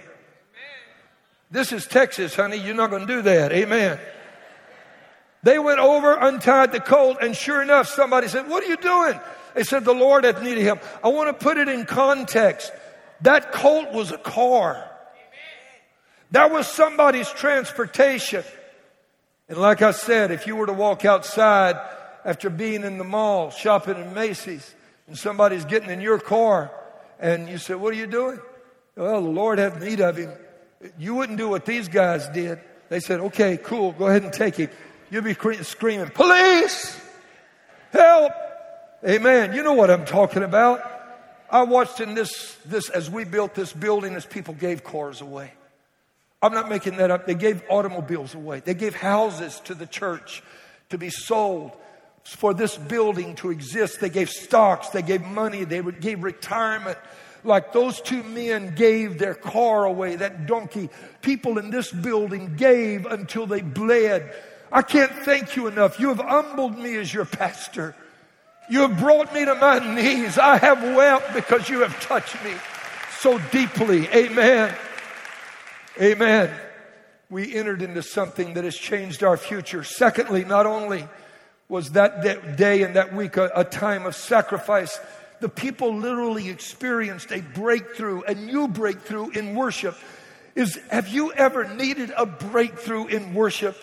[1.53, 2.57] This is Texas, honey.
[2.57, 3.51] You're not going to do that.
[3.51, 3.99] Amen.
[5.43, 9.19] They went over, untied the colt, and sure enough, somebody said, What are you doing?
[9.53, 10.79] They said, The Lord hath need of him.
[11.03, 12.71] I want to put it in context.
[13.21, 14.89] That colt was a car.
[16.31, 18.43] That was somebody's transportation.
[19.47, 21.75] And like I said, if you were to walk outside
[22.25, 24.73] after being in the mall, shopping in Macy's,
[25.05, 26.71] and somebody's getting in your car,
[27.19, 28.39] and you say, What are you doing?
[28.95, 30.31] Well, the Lord hath need of him.
[30.97, 32.59] You wouldn't do what these guys did.
[32.89, 34.69] They said, okay, cool, go ahead and take him.
[35.09, 36.99] You'll be screaming, police!
[37.91, 38.31] Help!
[39.07, 39.53] Amen.
[39.53, 40.81] You know what I'm talking about.
[41.49, 45.51] I watched in this, this, as we built this building, as people gave cars away.
[46.41, 47.25] I'm not making that up.
[47.25, 48.61] They gave automobiles away.
[48.61, 50.41] They gave houses to the church
[50.89, 51.71] to be sold
[52.23, 53.99] for this building to exist.
[53.99, 54.89] They gave stocks.
[54.89, 55.63] They gave money.
[55.63, 56.97] They gave retirement
[57.43, 60.89] like those two men gave their car away, that donkey.
[61.21, 64.33] People in this building gave until they bled.
[64.71, 65.99] I can't thank you enough.
[65.99, 67.95] You have humbled me as your pastor.
[68.69, 70.37] You have brought me to my knees.
[70.37, 72.53] I have wept because you have touched me
[73.19, 74.07] so deeply.
[74.07, 74.73] Amen.
[76.01, 76.51] Amen.
[77.29, 79.83] We entered into something that has changed our future.
[79.83, 81.07] Secondly, not only
[81.67, 84.99] was that day and that week a, a time of sacrifice,
[85.43, 89.93] the people literally experienced a breakthrough, a new breakthrough in worship.
[90.55, 93.75] Is, have you ever needed a breakthrough in worship?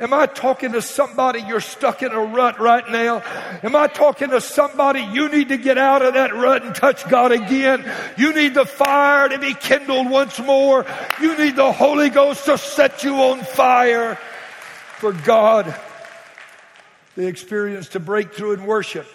[0.00, 3.22] Am I talking to somebody you're stuck in a rut right now?
[3.62, 7.08] Am I talking to somebody you need to get out of that rut and touch
[7.08, 7.88] God again?
[8.18, 10.84] You need the fire to be kindled once more.
[11.20, 14.16] You need the Holy Ghost to set you on fire
[14.98, 15.72] for God.
[17.14, 19.06] They experienced a breakthrough in worship.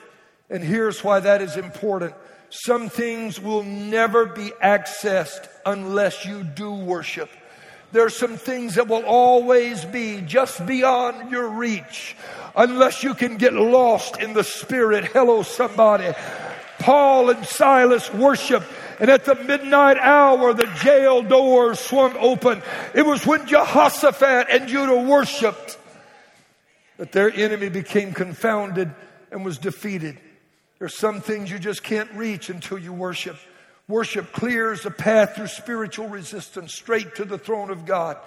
[0.50, 2.14] And here's why that is important.
[2.50, 7.30] Some things will never be accessed unless you do worship.
[7.92, 12.16] There are some things that will always be just beyond your reach
[12.56, 15.06] unless you can get lost in the spirit.
[15.06, 16.14] Hello, somebody.
[16.80, 18.64] Paul and Silas worship
[19.00, 22.62] and at the midnight hour, the jail doors swung open.
[22.94, 25.78] It was when Jehoshaphat and Judah worshiped
[26.98, 28.92] that their enemy became confounded
[29.32, 30.20] and was defeated.
[30.80, 33.38] There's some things you just can't reach until you worship.
[33.88, 38.18] Worship clears a path through spiritual resistance straight to the throne of God.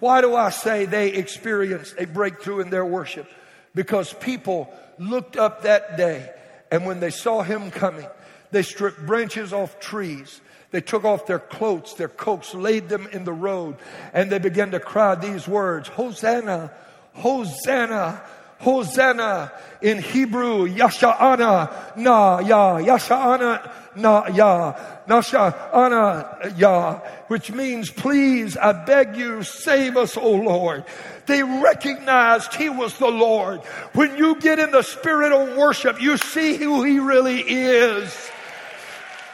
[0.00, 3.26] Why do I say they experienced a breakthrough in their worship?
[3.74, 6.30] Because people looked up that day
[6.70, 8.06] and when they saw him coming,
[8.50, 10.40] they stripped branches off trees.
[10.72, 13.76] They took off their cloaks, their coats, laid them in the road,
[14.12, 16.72] and they began to cry these words, Hosanna,
[17.12, 18.20] Hosanna,
[18.64, 24.72] Hosanna in Hebrew, Yasha'ana na ya, Yasha'ana na ya,
[25.06, 30.84] Nasha'ana ya, which means please, I beg you, save us, O Lord.
[31.26, 33.60] They recognized He was the Lord.
[33.92, 38.30] When you get in the spirit of worship, you see who He really is.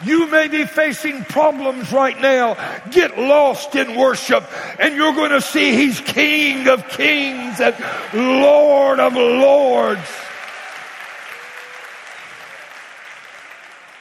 [0.05, 2.57] You may be facing problems right now.
[2.91, 4.45] Get lost in worship
[4.79, 7.77] and you're going to see He's King of kings and
[8.15, 10.01] Lord of lords.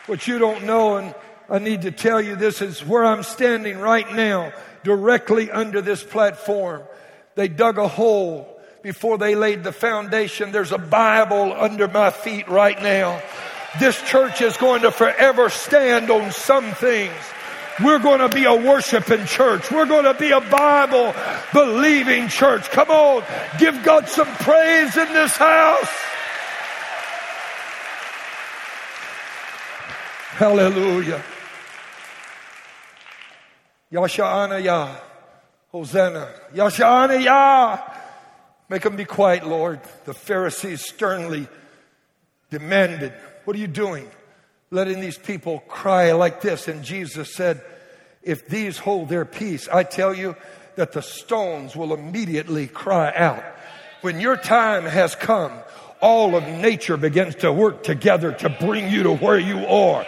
[0.06, 1.14] What you don't know, and
[1.50, 6.04] I need to tell you this is where I'm standing right now, directly under this
[6.04, 6.82] platform.
[7.36, 10.52] They dug a hole before they laid the foundation.
[10.52, 13.22] There's a Bible under my feet right now.
[13.78, 17.14] This church is going to forever stand on some things.
[17.84, 19.72] We're going to be a worshiping church.
[19.72, 21.14] We're going to be a Bible
[21.54, 22.70] believing church.
[22.72, 23.24] Come on,
[23.58, 25.88] give God some praise in this house.
[30.40, 31.22] Hallelujah.
[33.92, 34.96] Yasha'ana Yah.
[35.72, 36.30] Hosanna.
[36.54, 37.80] Yasha'ana Yah.
[38.70, 39.80] Make them be quiet, Lord.
[40.06, 41.48] The Pharisees sternly
[42.50, 43.14] demanded
[43.50, 44.08] what are you doing?
[44.70, 46.68] Letting these people cry like this.
[46.68, 47.64] And Jesus said,
[48.22, 50.36] If these hold their peace, I tell you
[50.76, 53.44] that the stones will immediately cry out.
[54.02, 55.52] When your time has come,
[56.00, 60.06] all of nature begins to work together to bring you to where you are.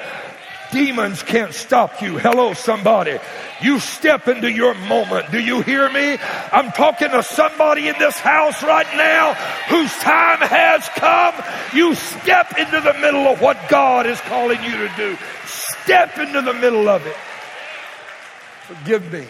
[0.71, 2.17] Demons can't stop you.
[2.17, 3.19] Hello, somebody.
[3.62, 5.31] You step into your moment.
[5.31, 6.17] Do you hear me?
[6.51, 9.34] I'm talking to somebody in this house right now
[9.69, 11.34] whose time has come.
[11.73, 15.17] You step into the middle of what God is calling you to do.
[15.45, 17.17] Step into the middle of it.
[18.63, 19.27] Forgive me.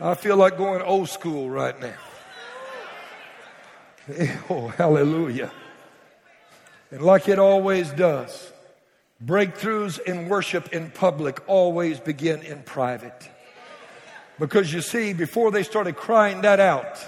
[0.00, 1.94] I feel like going old school right now.
[4.48, 5.50] Oh, hallelujah.
[6.92, 8.52] And like it always does,
[9.24, 13.30] Breakthroughs in worship in public always begin in private.
[14.38, 16.98] Because you see, before they started crying that out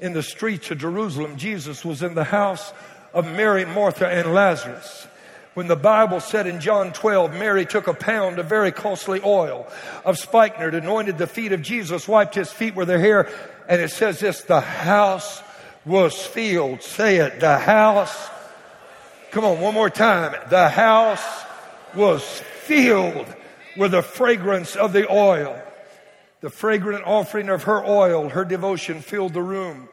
[0.00, 2.72] in the streets of Jerusalem, Jesus was in the house
[3.12, 5.06] of Mary, Martha, and Lazarus.
[5.54, 9.68] When the Bible said in John 12, Mary took a pound of very costly oil
[10.04, 13.28] of spikenard, anointed the feet of Jesus, wiped his feet with her hair,
[13.68, 15.40] and it says this, the house
[15.84, 16.82] was filled.
[16.82, 18.30] Say it, the house.
[19.30, 20.34] Come on, one more time.
[20.50, 21.43] The house
[21.96, 22.22] was
[22.64, 23.26] filled
[23.76, 25.60] with the fragrance of the oil.
[26.40, 29.88] The fragrant offering of her oil, her devotion filled the room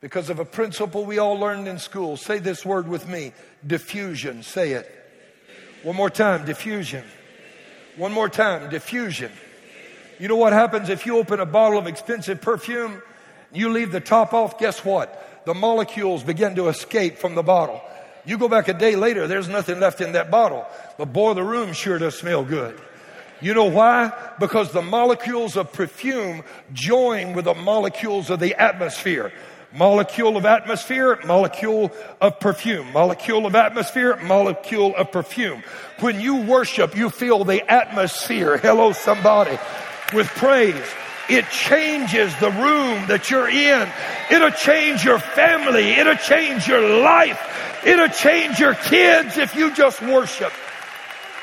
[0.00, 2.16] because of a principle we all learned in school.
[2.16, 3.32] Say this word with me
[3.66, 4.42] diffusion.
[4.42, 4.90] Say it.
[5.82, 7.04] One more time diffusion.
[7.96, 9.32] One more time diffusion.
[10.18, 13.02] You know what happens if you open a bottle of expensive perfume?
[13.52, 15.44] You leave the top off, guess what?
[15.44, 17.82] The molecules begin to escape from the bottle.
[18.26, 20.66] You go back a day later, there's nothing left in that bottle.
[20.98, 22.78] But boy, the room sure does smell good.
[23.40, 24.12] You know why?
[24.40, 29.32] Because the molecules of perfume join with the molecules of the atmosphere.
[29.72, 32.90] Molecule of atmosphere, molecule of perfume.
[32.92, 35.62] Molecule of atmosphere, molecule of perfume.
[36.00, 38.56] When you worship, you feel the atmosphere.
[38.56, 39.58] Hello, somebody.
[40.14, 40.74] With praise.
[41.28, 43.88] It changes the room that you're in.
[44.30, 45.90] It'll change your family.
[45.90, 47.82] It'll change your life.
[47.84, 50.52] It'll change your kids if you just worship.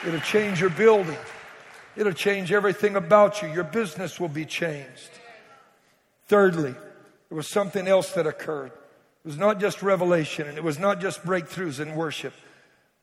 [0.06, 1.18] It'll change your building.
[1.96, 3.50] It'll change everything about you.
[3.50, 5.10] Your business will be changed.
[6.28, 8.72] Thirdly, there was something else that occurred.
[9.24, 12.34] It was not just revelation and it was not just breakthroughs in worship,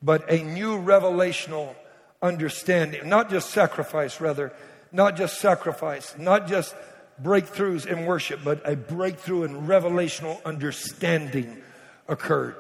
[0.03, 1.75] but a new revelational
[2.23, 4.53] understanding, not just sacrifice, rather,
[4.93, 6.75] not just sacrifice, not just
[7.23, 11.63] breakthroughs in worship, but a breakthrough in revelational understanding
[12.09, 12.57] occurred.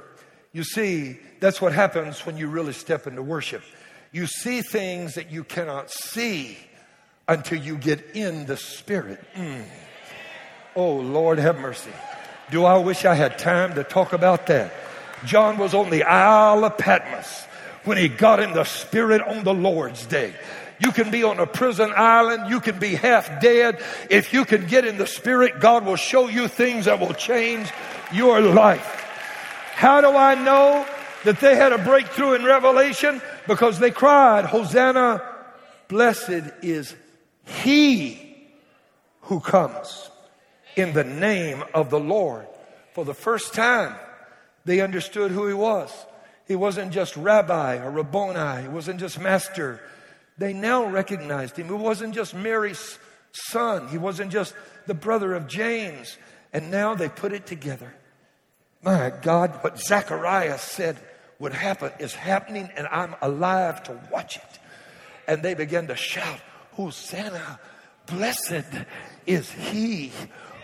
[0.52, 3.62] You see, that's what happens when you really step into worship.
[4.12, 6.58] You see things that you cannot see
[7.28, 9.20] until you get in the Spirit.
[9.34, 9.64] Mm.
[10.74, 11.92] Oh, Lord, have mercy.
[12.50, 14.72] Do I wish I had time to talk about that?
[15.24, 17.44] John was on the Isle of Patmos
[17.84, 20.34] when he got in the Spirit on the Lord's day.
[20.80, 22.50] You can be on a prison island.
[22.50, 23.82] You can be half dead.
[24.08, 27.70] If you can get in the Spirit, God will show you things that will change
[28.12, 28.86] your life.
[29.74, 30.86] How do I know
[31.24, 33.20] that they had a breakthrough in Revelation?
[33.46, 35.22] Because they cried, Hosanna,
[35.88, 36.94] blessed is
[37.44, 38.36] he
[39.22, 40.10] who comes
[40.76, 42.46] in the name of the Lord.
[42.92, 43.94] For the first time,
[44.64, 45.92] they understood who he was.
[46.48, 48.62] He wasn't just rabbi or rabboni.
[48.62, 49.80] He wasn't just master.
[50.41, 51.66] They now recognized him.
[51.66, 52.99] He wasn't just Mary's
[53.30, 53.88] son.
[53.88, 54.55] He wasn't just
[54.86, 56.16] the brother of James.
[56.55, 57.93] And now they put it together.
[58.82, 60.97] My God, what Zacharias said
[61.38, 64.59] would happen is happening, and I'm alive to watch it.
[65.28, 66.41] And they began to shout,
[66.72, 67.61] Hosanna,
[68.07, 68.64] blessed
[69.26, 70.11] is he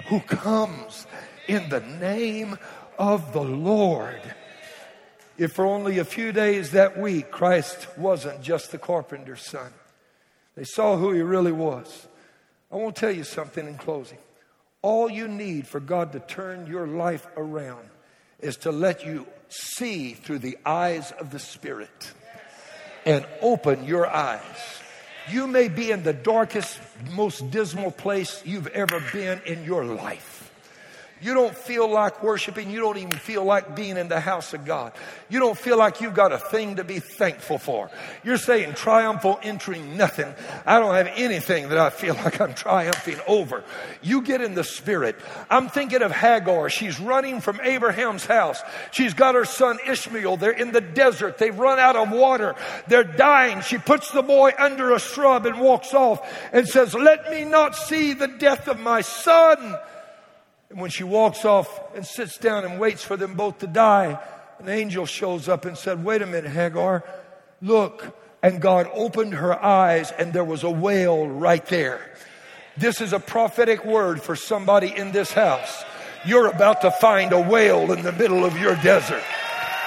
[0.07, 1.07] who comes
[1.49, 2.57] in the name
[2.99, 4.23] of the Lord.
[5.39, 9.73] If for only a few days that week Christ wasn't just the carpenter's son,
[10.57, 12.07] they saw who he really was.
[12.73, 14.19] I want to tell you something in closing.
[14.83, 17.89] All you need for God to turn your life around
[18.41, 22.13] is to let you see through the eyes of the Spirit
[23.05, 24.43] and open your eyes.
[25.31, 26.79] You may be in the darkest,
[27.13, 30.36] most dismal place you've ever been in your life.
[31.23, 32.71] You don't feel like worshiping.
[32.71, 34.93] You don't even feel like being in the house of God.
[35.31, 37.91] You don't feel like you've got a thing to be thankful for.
[38.23, 40.33] You're saying triumphal entering nothing.
[40.67, 43.65] I don't have anything that I feel like I'm triumphing over.
[44.03, 45.17] You get in the spirit.
[45.49, 46.69] I'm thinking of Hagar.
[46.69, 48.61] She's running from Abraham's house.
[48.91, 50.37] She's got her son Ishmael.
[50.37, 51.39] They're in the desert.
[51.39, 52.57] They've run out of water.
[52.89, 53.63] They're dying.
[53.63, 56.21] She puts the boy under a shrub and walks off
[56.53, 59.79] and says, let me not see the death of my son.
[60.71, 64.19] And when she walks off and sits down and waits for them both to die,
[64.59, 67.05] an angel shows up and said, Wait a minute, Hagar,
[67.61, 68.17] look.
[68.43, 72.15] And God opened her eyes, and there was a whale right there.
[72.77, 75.85] This is a prophetic word for somebody in this house.
[76.25, 79.23] You're about to find a whale in the middle of your desert.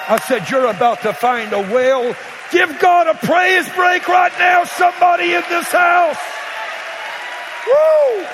[0.08, 2.14] I said, You're about to find a whale.
[2.50, 6.18] Give God a praise break right now, somebody in this house.
[7.66, 8.26] Woo!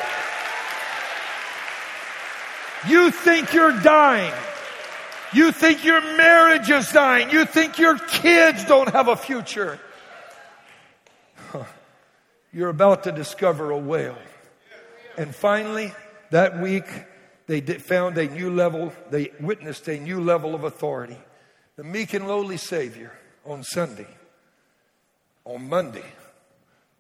[2.89, 4.33] You think you're dying.
[5.33, 7.31] You think your marriage is dying.
[7.31, 9.81] You think your kids don't have a future.
[12.53, 14.19] You're about to discover a whale.
[15.19, 15.93] And finally,
[16.31, 16.87] that week,
[17.47, 21.19] they found a new level, they witnessed a new level of authority.
[21.77, 23.13] The meek and lowly Savior
[23.45, 24.09] on Sunday,
[25.45, 26.05] on Monday,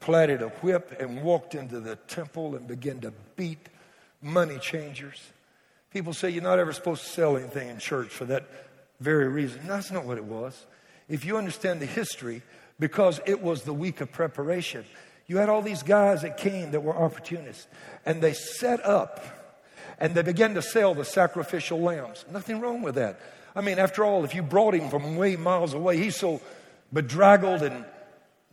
[0.00, 3.68] platted a whip and walked into the temple and began to beat
[4.20, 5.20] money changers
[5.96, 8.44] People say you're not ever supposed to sell anything in church for that
[9.00, 9.66] very reason.
[9.66, 10.66] That's not what it was.
[11.08, 12.42] If you understand the history,
[12.78, 14.84] because it was the week of preparation,
[15.26, 17.66] you had all these guys that came that were opportunists,
[18.04, 19.24] and they set up
[19.98, 22.26] and they began to sell the sacrificial lambs.
[22.30, 23.18] Nothing wrong with that.
[23.54, 26.42] I mean, after all, if you brought him from way miles away, he's so
[26.92, 27.86] bedraggled and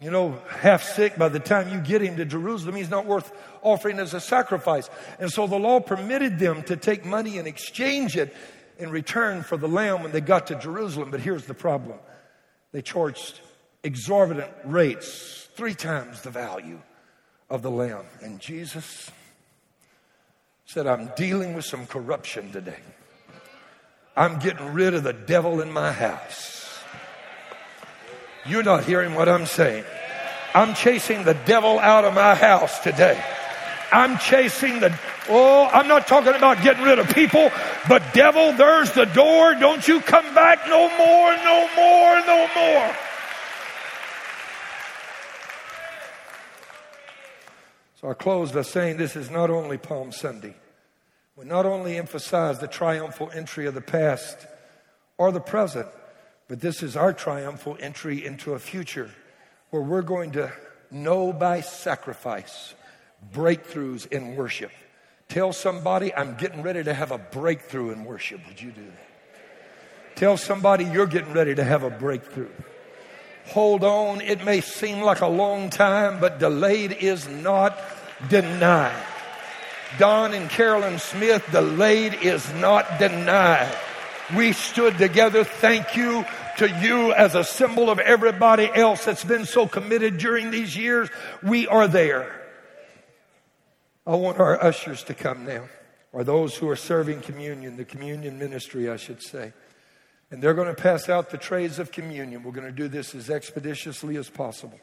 [0.03, 3.31] you know, half sick by the time you get him to Jerusalem, he's not worth
[3.61, 4.89] offering as a sacrifice.
[5.17, 8.35] And so the law permitted them to take money and exchange it
[8.77, 11.09] in return for the lamb when they got to Jerusalem.
[11.09, 11.99] But here's the problem
[12.73, 13.39] they charged
[13.81, 16.81] exorbitant rates, three times the value
[17.49, 18.03] of the lamb.
[18.21, 19.09] And Jesus
[20.65, 22.79] said, I'm dealing with some corruption today.
[24.17, 26.52] I'm getting rid of the devil in my house.
[28.45, 29.85] You're not hearing what I'm saying.
[30.53, 33.21] I'm chasing the devil out of my house today.
[33.91, 34.97] I'm chasing the,
[35.29, 37.51] oh, I'm not talking about getting rid of people,
[37.87, 39.55] but devil, there's the door.
[39.55, 42.95] Don't you come back no more, no more, no more.
[48.01, 50.55] So I close by saying this is not only Palm Sunday.
[51.37, 54.45] We not only emphasize the triumphal entry of the past
[55.17, 55.87] or the present,
[56.47, 59.09] but this is our triumphal entry into a future
[59.69, 60.51] where we're going to
[60.91, 62.75] know by sacrifice
[63.33, 64.71] breakthroughs in worship.
[65.29, 68.41] Tell somebody, I'm getting ready to have a breakthrough in worship.
[68.47, 70.15] Would you do that?
[70.15, 72.51] Tell somebody you're getting ready to have a breakthrough.
[73.47, 74.21] Hold on.
[74.21, 77.77] It may seem like a long time, but delayed is not
[78.29, 79.03] denied.
[79.97, 83.75] Don and Carolyn Smith, delayed is not denied.
[84.35, 85.43] We stood together.
[85.43, 86.25] Thank you
[86.57, 91.09] to you as a symbol of everybody else that's been so committed during these years.
[91.41, 92.41] We are there.
[94.07, 95.67] I want our ushers to come now,
[96.11, 99.53] or those who are serving communion, the communion ministry, I should say.
[100.31, 102.43] And they're going to pass out the trays of communion.
[102.43, 104.79] We're going to do this as expeditiously as possible.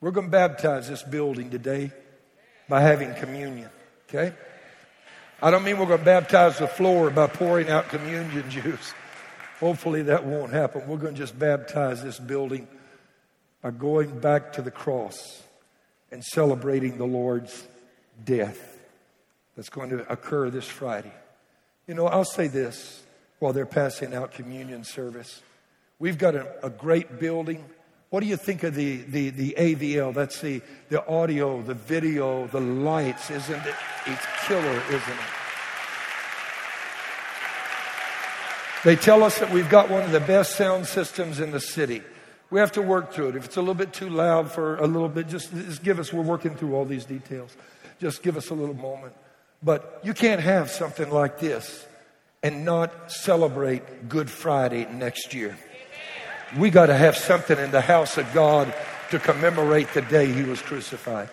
[0.00, 1.92] We're going to baptize this building today
[2.68, 3.70] by having communion.
[4.08, 4.34] Okay?
[5.44, 8.94] I don't mean we're going to baptize the floor by pouring out communion juice.
[9.58, 10.86] Hopefully that won't happen.
[10.86, 12.68] We're going to just baptize this building
[13.60, 15.42] by going back to the cross
[16.12, 17.66] and celebrating the Lord's
[18.24, 18.78] death
[19.56, 21.12] that's going to occur this Friday.
[21.88, 23.02] You know, I'll say this
[23.40, 25.42] while they're passing out communion service.
[25.98, 27.64] We've got a, a great building.
[28.12, 30.12] What do you think of the, the, the AVL?
[30.12, 30.60] That's the,
[30.90, 33.74] the audio, the video, the lights, isn't it?
[34.04, 35.32] It's killer, isn't it?
[38.84, 42.02] They tell us that we've got one of the best sound systems in the city.
[42.50, 43.36] We have to work through it.
[43.36, 46.12] If it's a little bit too loud for a little bit, just, just give us,
[46.12, 47.56] we're working through all these details.
[47.98, 49.14] Just give us a little moment.
[49.62, 51.86] But you can't have something like this
[52.42, 55.56] and not celebrate Good Friday next year.
[56.58, 58.74] We got to have something in the house of God
[59.10, 61.30] to commemorate the day he was crucified.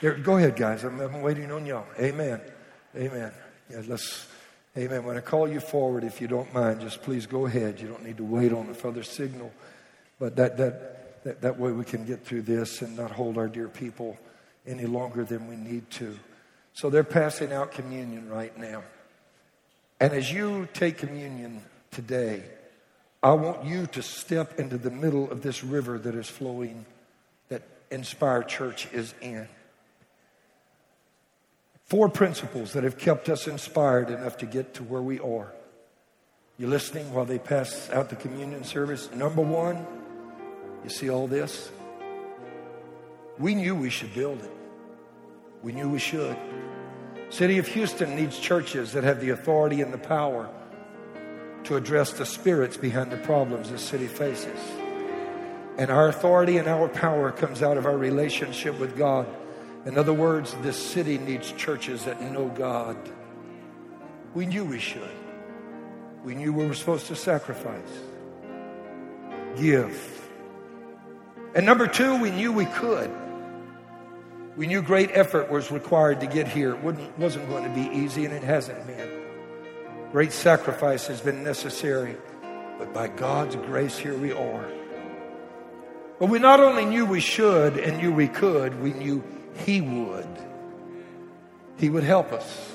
[0.00, 0.82] Go ahead, guys.
[0.82, 1.86] I'm, I'm waiting on y'all.
[1.98, 2.40] Amen.
[2.96, 3.30] Amen.
[3.70, 4.26] Yeah, let's.
[4.76, 5.04] Amen.
[5.04, 7.78] When I call you forward, if you don't mind, just please go ahead.
[7.78, 9.52] You don't need to wait on a further signal.
[10.18, 13.48] But that, that, that, that way we can get through this and not hold our
[13.48, 14.16] dear people
[14.66, 16.18] any longer than we need to.
[16.74, 18.82] So they're passing out communion right now.
[20.00, 22.42] And as you take communion today,
[23.22, 26.84] I want you to step into the middle of this river that is flowing,
[27.50, 29.48] that Inspire Church is in.
[31.84, 35.52] Four principles that have kept us inspired enough to get to where we are.
[36.58, 39.08] You listening while they pass out the communion service?
[39.12, 39.86] Number one,
[40.82, 41.70] you see all this?
[43.38, 44.50] We knew we should build it.
[45.62, 46.36] We knew we should.
[47.30, 50.50] City of Houston needs churches that have the authority and the power
[51.76, 54.58] address the spirits behind the problems the city faces.
[55.78, 59.26] And our authority and our power comes out of our relationship with God.
[59.86, 62.96] In other words, this city needs churches that know God.
[64.34, 65.10] We knew we should.
[66.24, 67.80] We knew we were supposed to sacrifice,
[69.56, 70.28] give.
[71.54, 73.10] And number two, we knew we could.
[74.56, 76.74] We knew great effort was required to get here.
[76.74, 79.21] It wasn't going to be easy, and it hasn't been.
[80.12, 82.14] Great sacrifice has been necessary,
[82.78, 84.70] but by God's grace, here we are.
[86.20, 89.24] But we not only knew we should and knew we could, we knew
[89.64, 90.28] He would.
[91.78, 92.72] He would help us.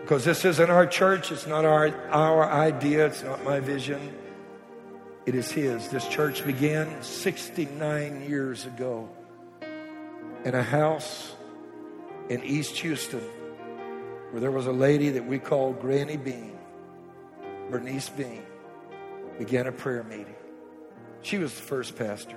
[0.00, 4.00] Because this isn't our church, it's not our, our idea, it's not my vision.
[5.26, 5.88] It is His.
[5.88, 9.10] This church began 69 years ago
[10.46, 11.34] in a house
[12.30, 13.22] in East Houston
[14.30, 16.58] where there was a lady that we called Granny Bean,
[17.70, 18.42] Bernice Bean,
[19.38, 20.34] began a prayer meeting.
[21.22, 22.36] She was the first pastor.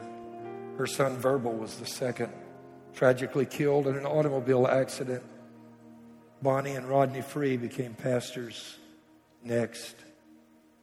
[0.77, 2.31] Her son Verbal was the second,
[2.93, 5.23] tragically killed in an automobile accident.
[6.41, 8.77] Bonnie and Rodney Free became pastors
[9.43, 9.95] next.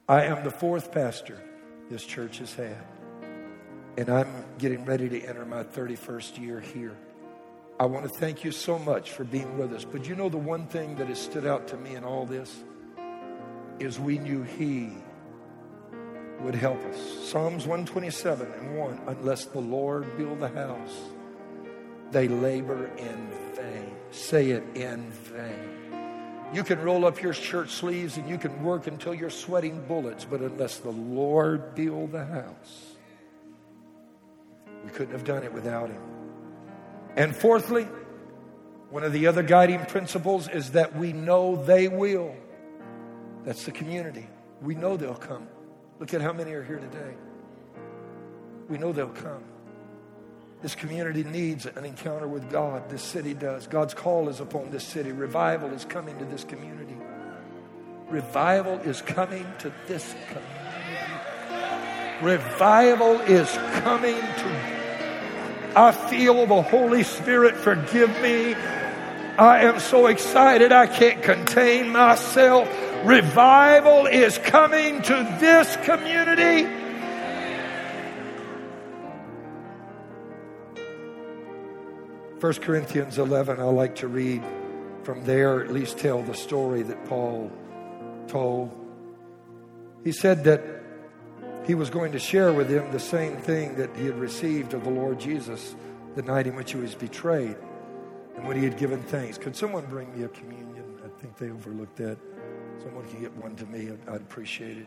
[0.09, 1.43] I am the fourth pastor
[1.91, 2.85] this church has had.
[3.99, 6.97] And I'm getting ready to enter my 31st year here.
[7.81, 9.87] I want to thank you so much for being with us.
[9.87, 12.63] But you know, the one thing that has stood out to me in all this
[13.79, 14.91] is we knew He
[16.41, 16.99] would help us.
[17.27, 20.95] Psalms 127 and 1 Unless the Lord build the house,
[22.11, 23.91] they labor in vain.
[24.11, 25.95] Say it in vain.
[26.53, 30.27] You can roll up your shirt sleeves and you can work until you're sweating bullets,
[30.27, 32.97] but unless the Lord build the house,
[34.85, 36.10] we couldn't have done it without Him.
[37.17, 37.87] And fourthly,
[38.91, 42.35] One of the other guiding principles is that we know they will.
[43.45, 44.27] That's the community.
[44.61, 45.47] We know they'll come.
[46.01, 47.15] Look at how many are here today.
[48.69, 49.45] We know they'll come.
[50.61, 52.91] This community needs an encounter with God.
[52.91, 53.67] This city does.
[53.69, 55.13] God's call is upon this city.
[55.13, 56.97] Revival is coming to this community.
[58.09, 60.57] Revival is coming to this community.
[62.23, 63.51] Revival is
[63.83, 64.70] coming to.
[65.77, 68.55] I feel the Holy Spirit forgive me.
[69.39, 72.69] I am so excited I can't contain myself.
[73.05, 76.69] Revival is coming to this community.
[82.41, 84.43] 1 Corinthians 11, I like to read
[85.03, 87.53] from there, at least tell the story that Paul
[88.29, 88.75] told.
[90.05, 90.80] He said that
[91.71, 94.83] he was going to share with them the same thing that he had received of
[94.83, 95.77] the Lord Jesus
[96.17, 97.55] the night in which he was betrayed
[98.35, 99.39] and when he had given thanks.
[99.39, 100.99] Could someone bring me a communion?
[101.05, 102.19] I think they overlooked that.
[102.83, 103.89] Someone can get one to me.
[104.09, 104.87] I'd appreciate it.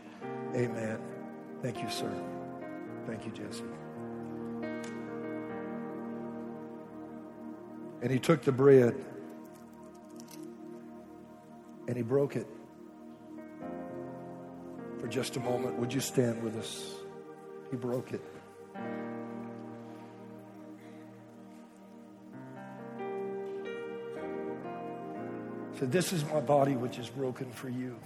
[0.54, 0.98] Amen.
[1.62, 2.12] Thank you, sir.
[3.06, 3.64] Thank you, Jesse.
[8.02, 8.94] And he took the bread
[11.88, 12.46] and he broke it.
[15.04, 16.94] For just a moment, would you stand with us?
[17.70, 18.24] He broke it.
[25.78, 27.96] said, This is my body which is broken for you.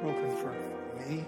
[0.00, 0.54] Broken for
[1.06, 1.26] me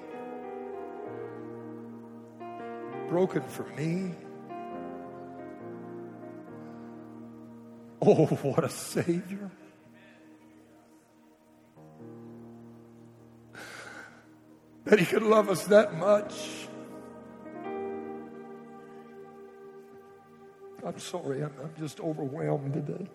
[3.09, 4.15] broken for me.
[8.01, 9.51] Oh, what a Savior.
[14.89, 16.35] That He could love us that much.
[20.85, 23.07] I'm sorry, I'm, I'm just overwhelmed today.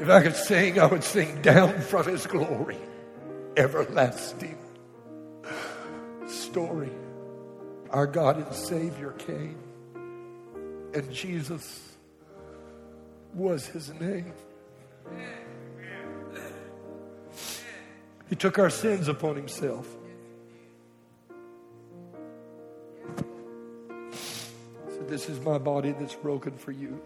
[0.00, 2.78] If I could sing, I would sing down from his glory.
[3.56, 4.58] Everlasting
[6.26, 6.90] story.
[7.90, 9.58] Our God and Savior came,
[10.94, 11.89] and Jesus
[13.34, 14.32] was his name.
[18.28, 19.88] He took our sins upon himself.
[24.88, 27.00] So this is my body that's broken for you.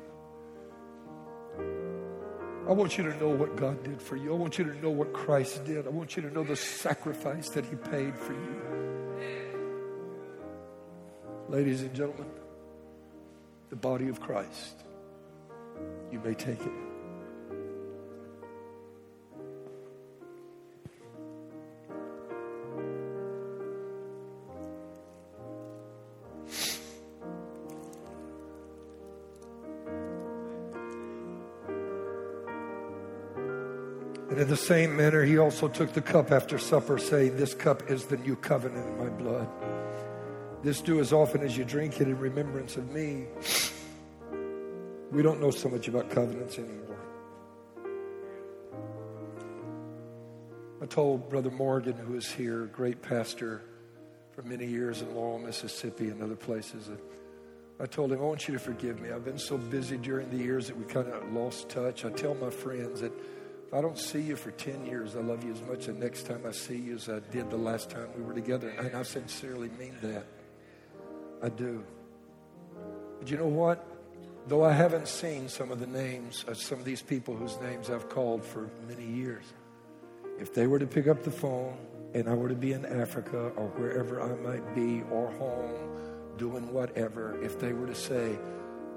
[2.66, 4.32] I want you to know what God did for you.
[4.32, 5.86] I want you to know what Christ did.
[5.86, 8.62] I want you to know the sacrifice that He paid for you.
[11.48, 12.30] Ladies and gentlemen,
[13.68, 14.83] the body of Christ.
[16.10, 16.72] You may take it.
[34.34, 37.88] And in the same manner, he also took the cup after supper, saying, This cup
[37.88, 39.48] is the new covenant in my blood.
[40.64, 43.26] This do as often as you drink it in remembrance of me.
[45.14, 46.98] We don't know so much about covenants anymore.
[50.82, 53.62] I told Brother Morgan, who is here, great pastor
[54.32, 56.90] for many years in Laurel, Mississippi, and other places.
[57.78, 59.12] I told him, I want you to forgive me.
[59.12, 62.04] I've been so busy during the years that we kind of lost touch.
[62.04, 63.12] I tell my friends that
[63.68, 66.26] if I don't see you for 10 years, I love you as much the next
[66.26, 68.68] time I see you as I did the last time we were together.
[68.70, 70.26] And I sincerely mean that.
[71.40, 71.84] I do.
[73.20, 73.93] But you know what?
[74.46, 77.88] Though I haven't seen some of the names of some of these people whose names
[77.88, 79.44] I've called for many years,
[80.38, 81.76] if they were to pick up the phone
[82.14, 86.72] and I were to be in Africa or wherever I might be or home doing
[86.72, 88.38] whatever, if they were to say,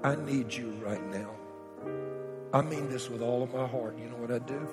[0.02, 1.30] I need you right now
[2.52, 3.98] I mean this with all of my heart.
[3.98, 4.66] You know what I'd do?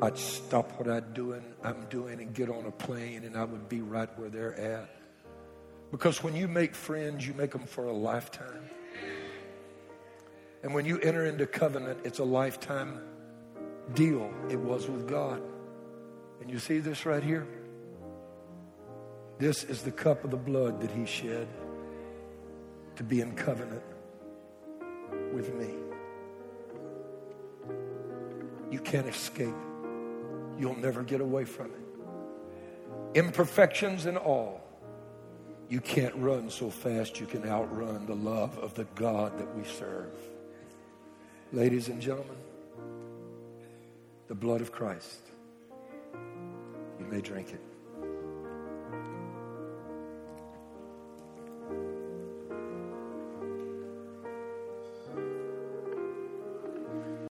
[0.00, 3.68] I'd stop what I'm doing, I'm doing and get on a plane and I would
[3.68, 4.88] be right where they're at.
[5.90, 8.62] Because when you make friends, you make them for a lifetime.
[10.66, 12.98] And when you enter into covenant, it's a lifetime
[13.94, 14.34] deal.
[14.50, 15.40] It was with God.
[16.40, 17.46] And you see this right here?
[19.38, 21.46] This is the cup of the blood that he shed
[22.96, 23.84] to be in covenant
[25.32, 25.70] with me.
[28.72, 29.54] You can't escape.
[30.58, 33.20] You'll never get away from it.
[33.20, 34.60] Imperfections and all,
[35.68, 39.62] you can't run so fast you can outrun the love of the God that we
[39.62, 40.10] serve.
[41.52, 42.36] Ladies and gentlemen,
[44.26, 45.20] the blood of Christ.
[46.98, 47.60] You may drink it.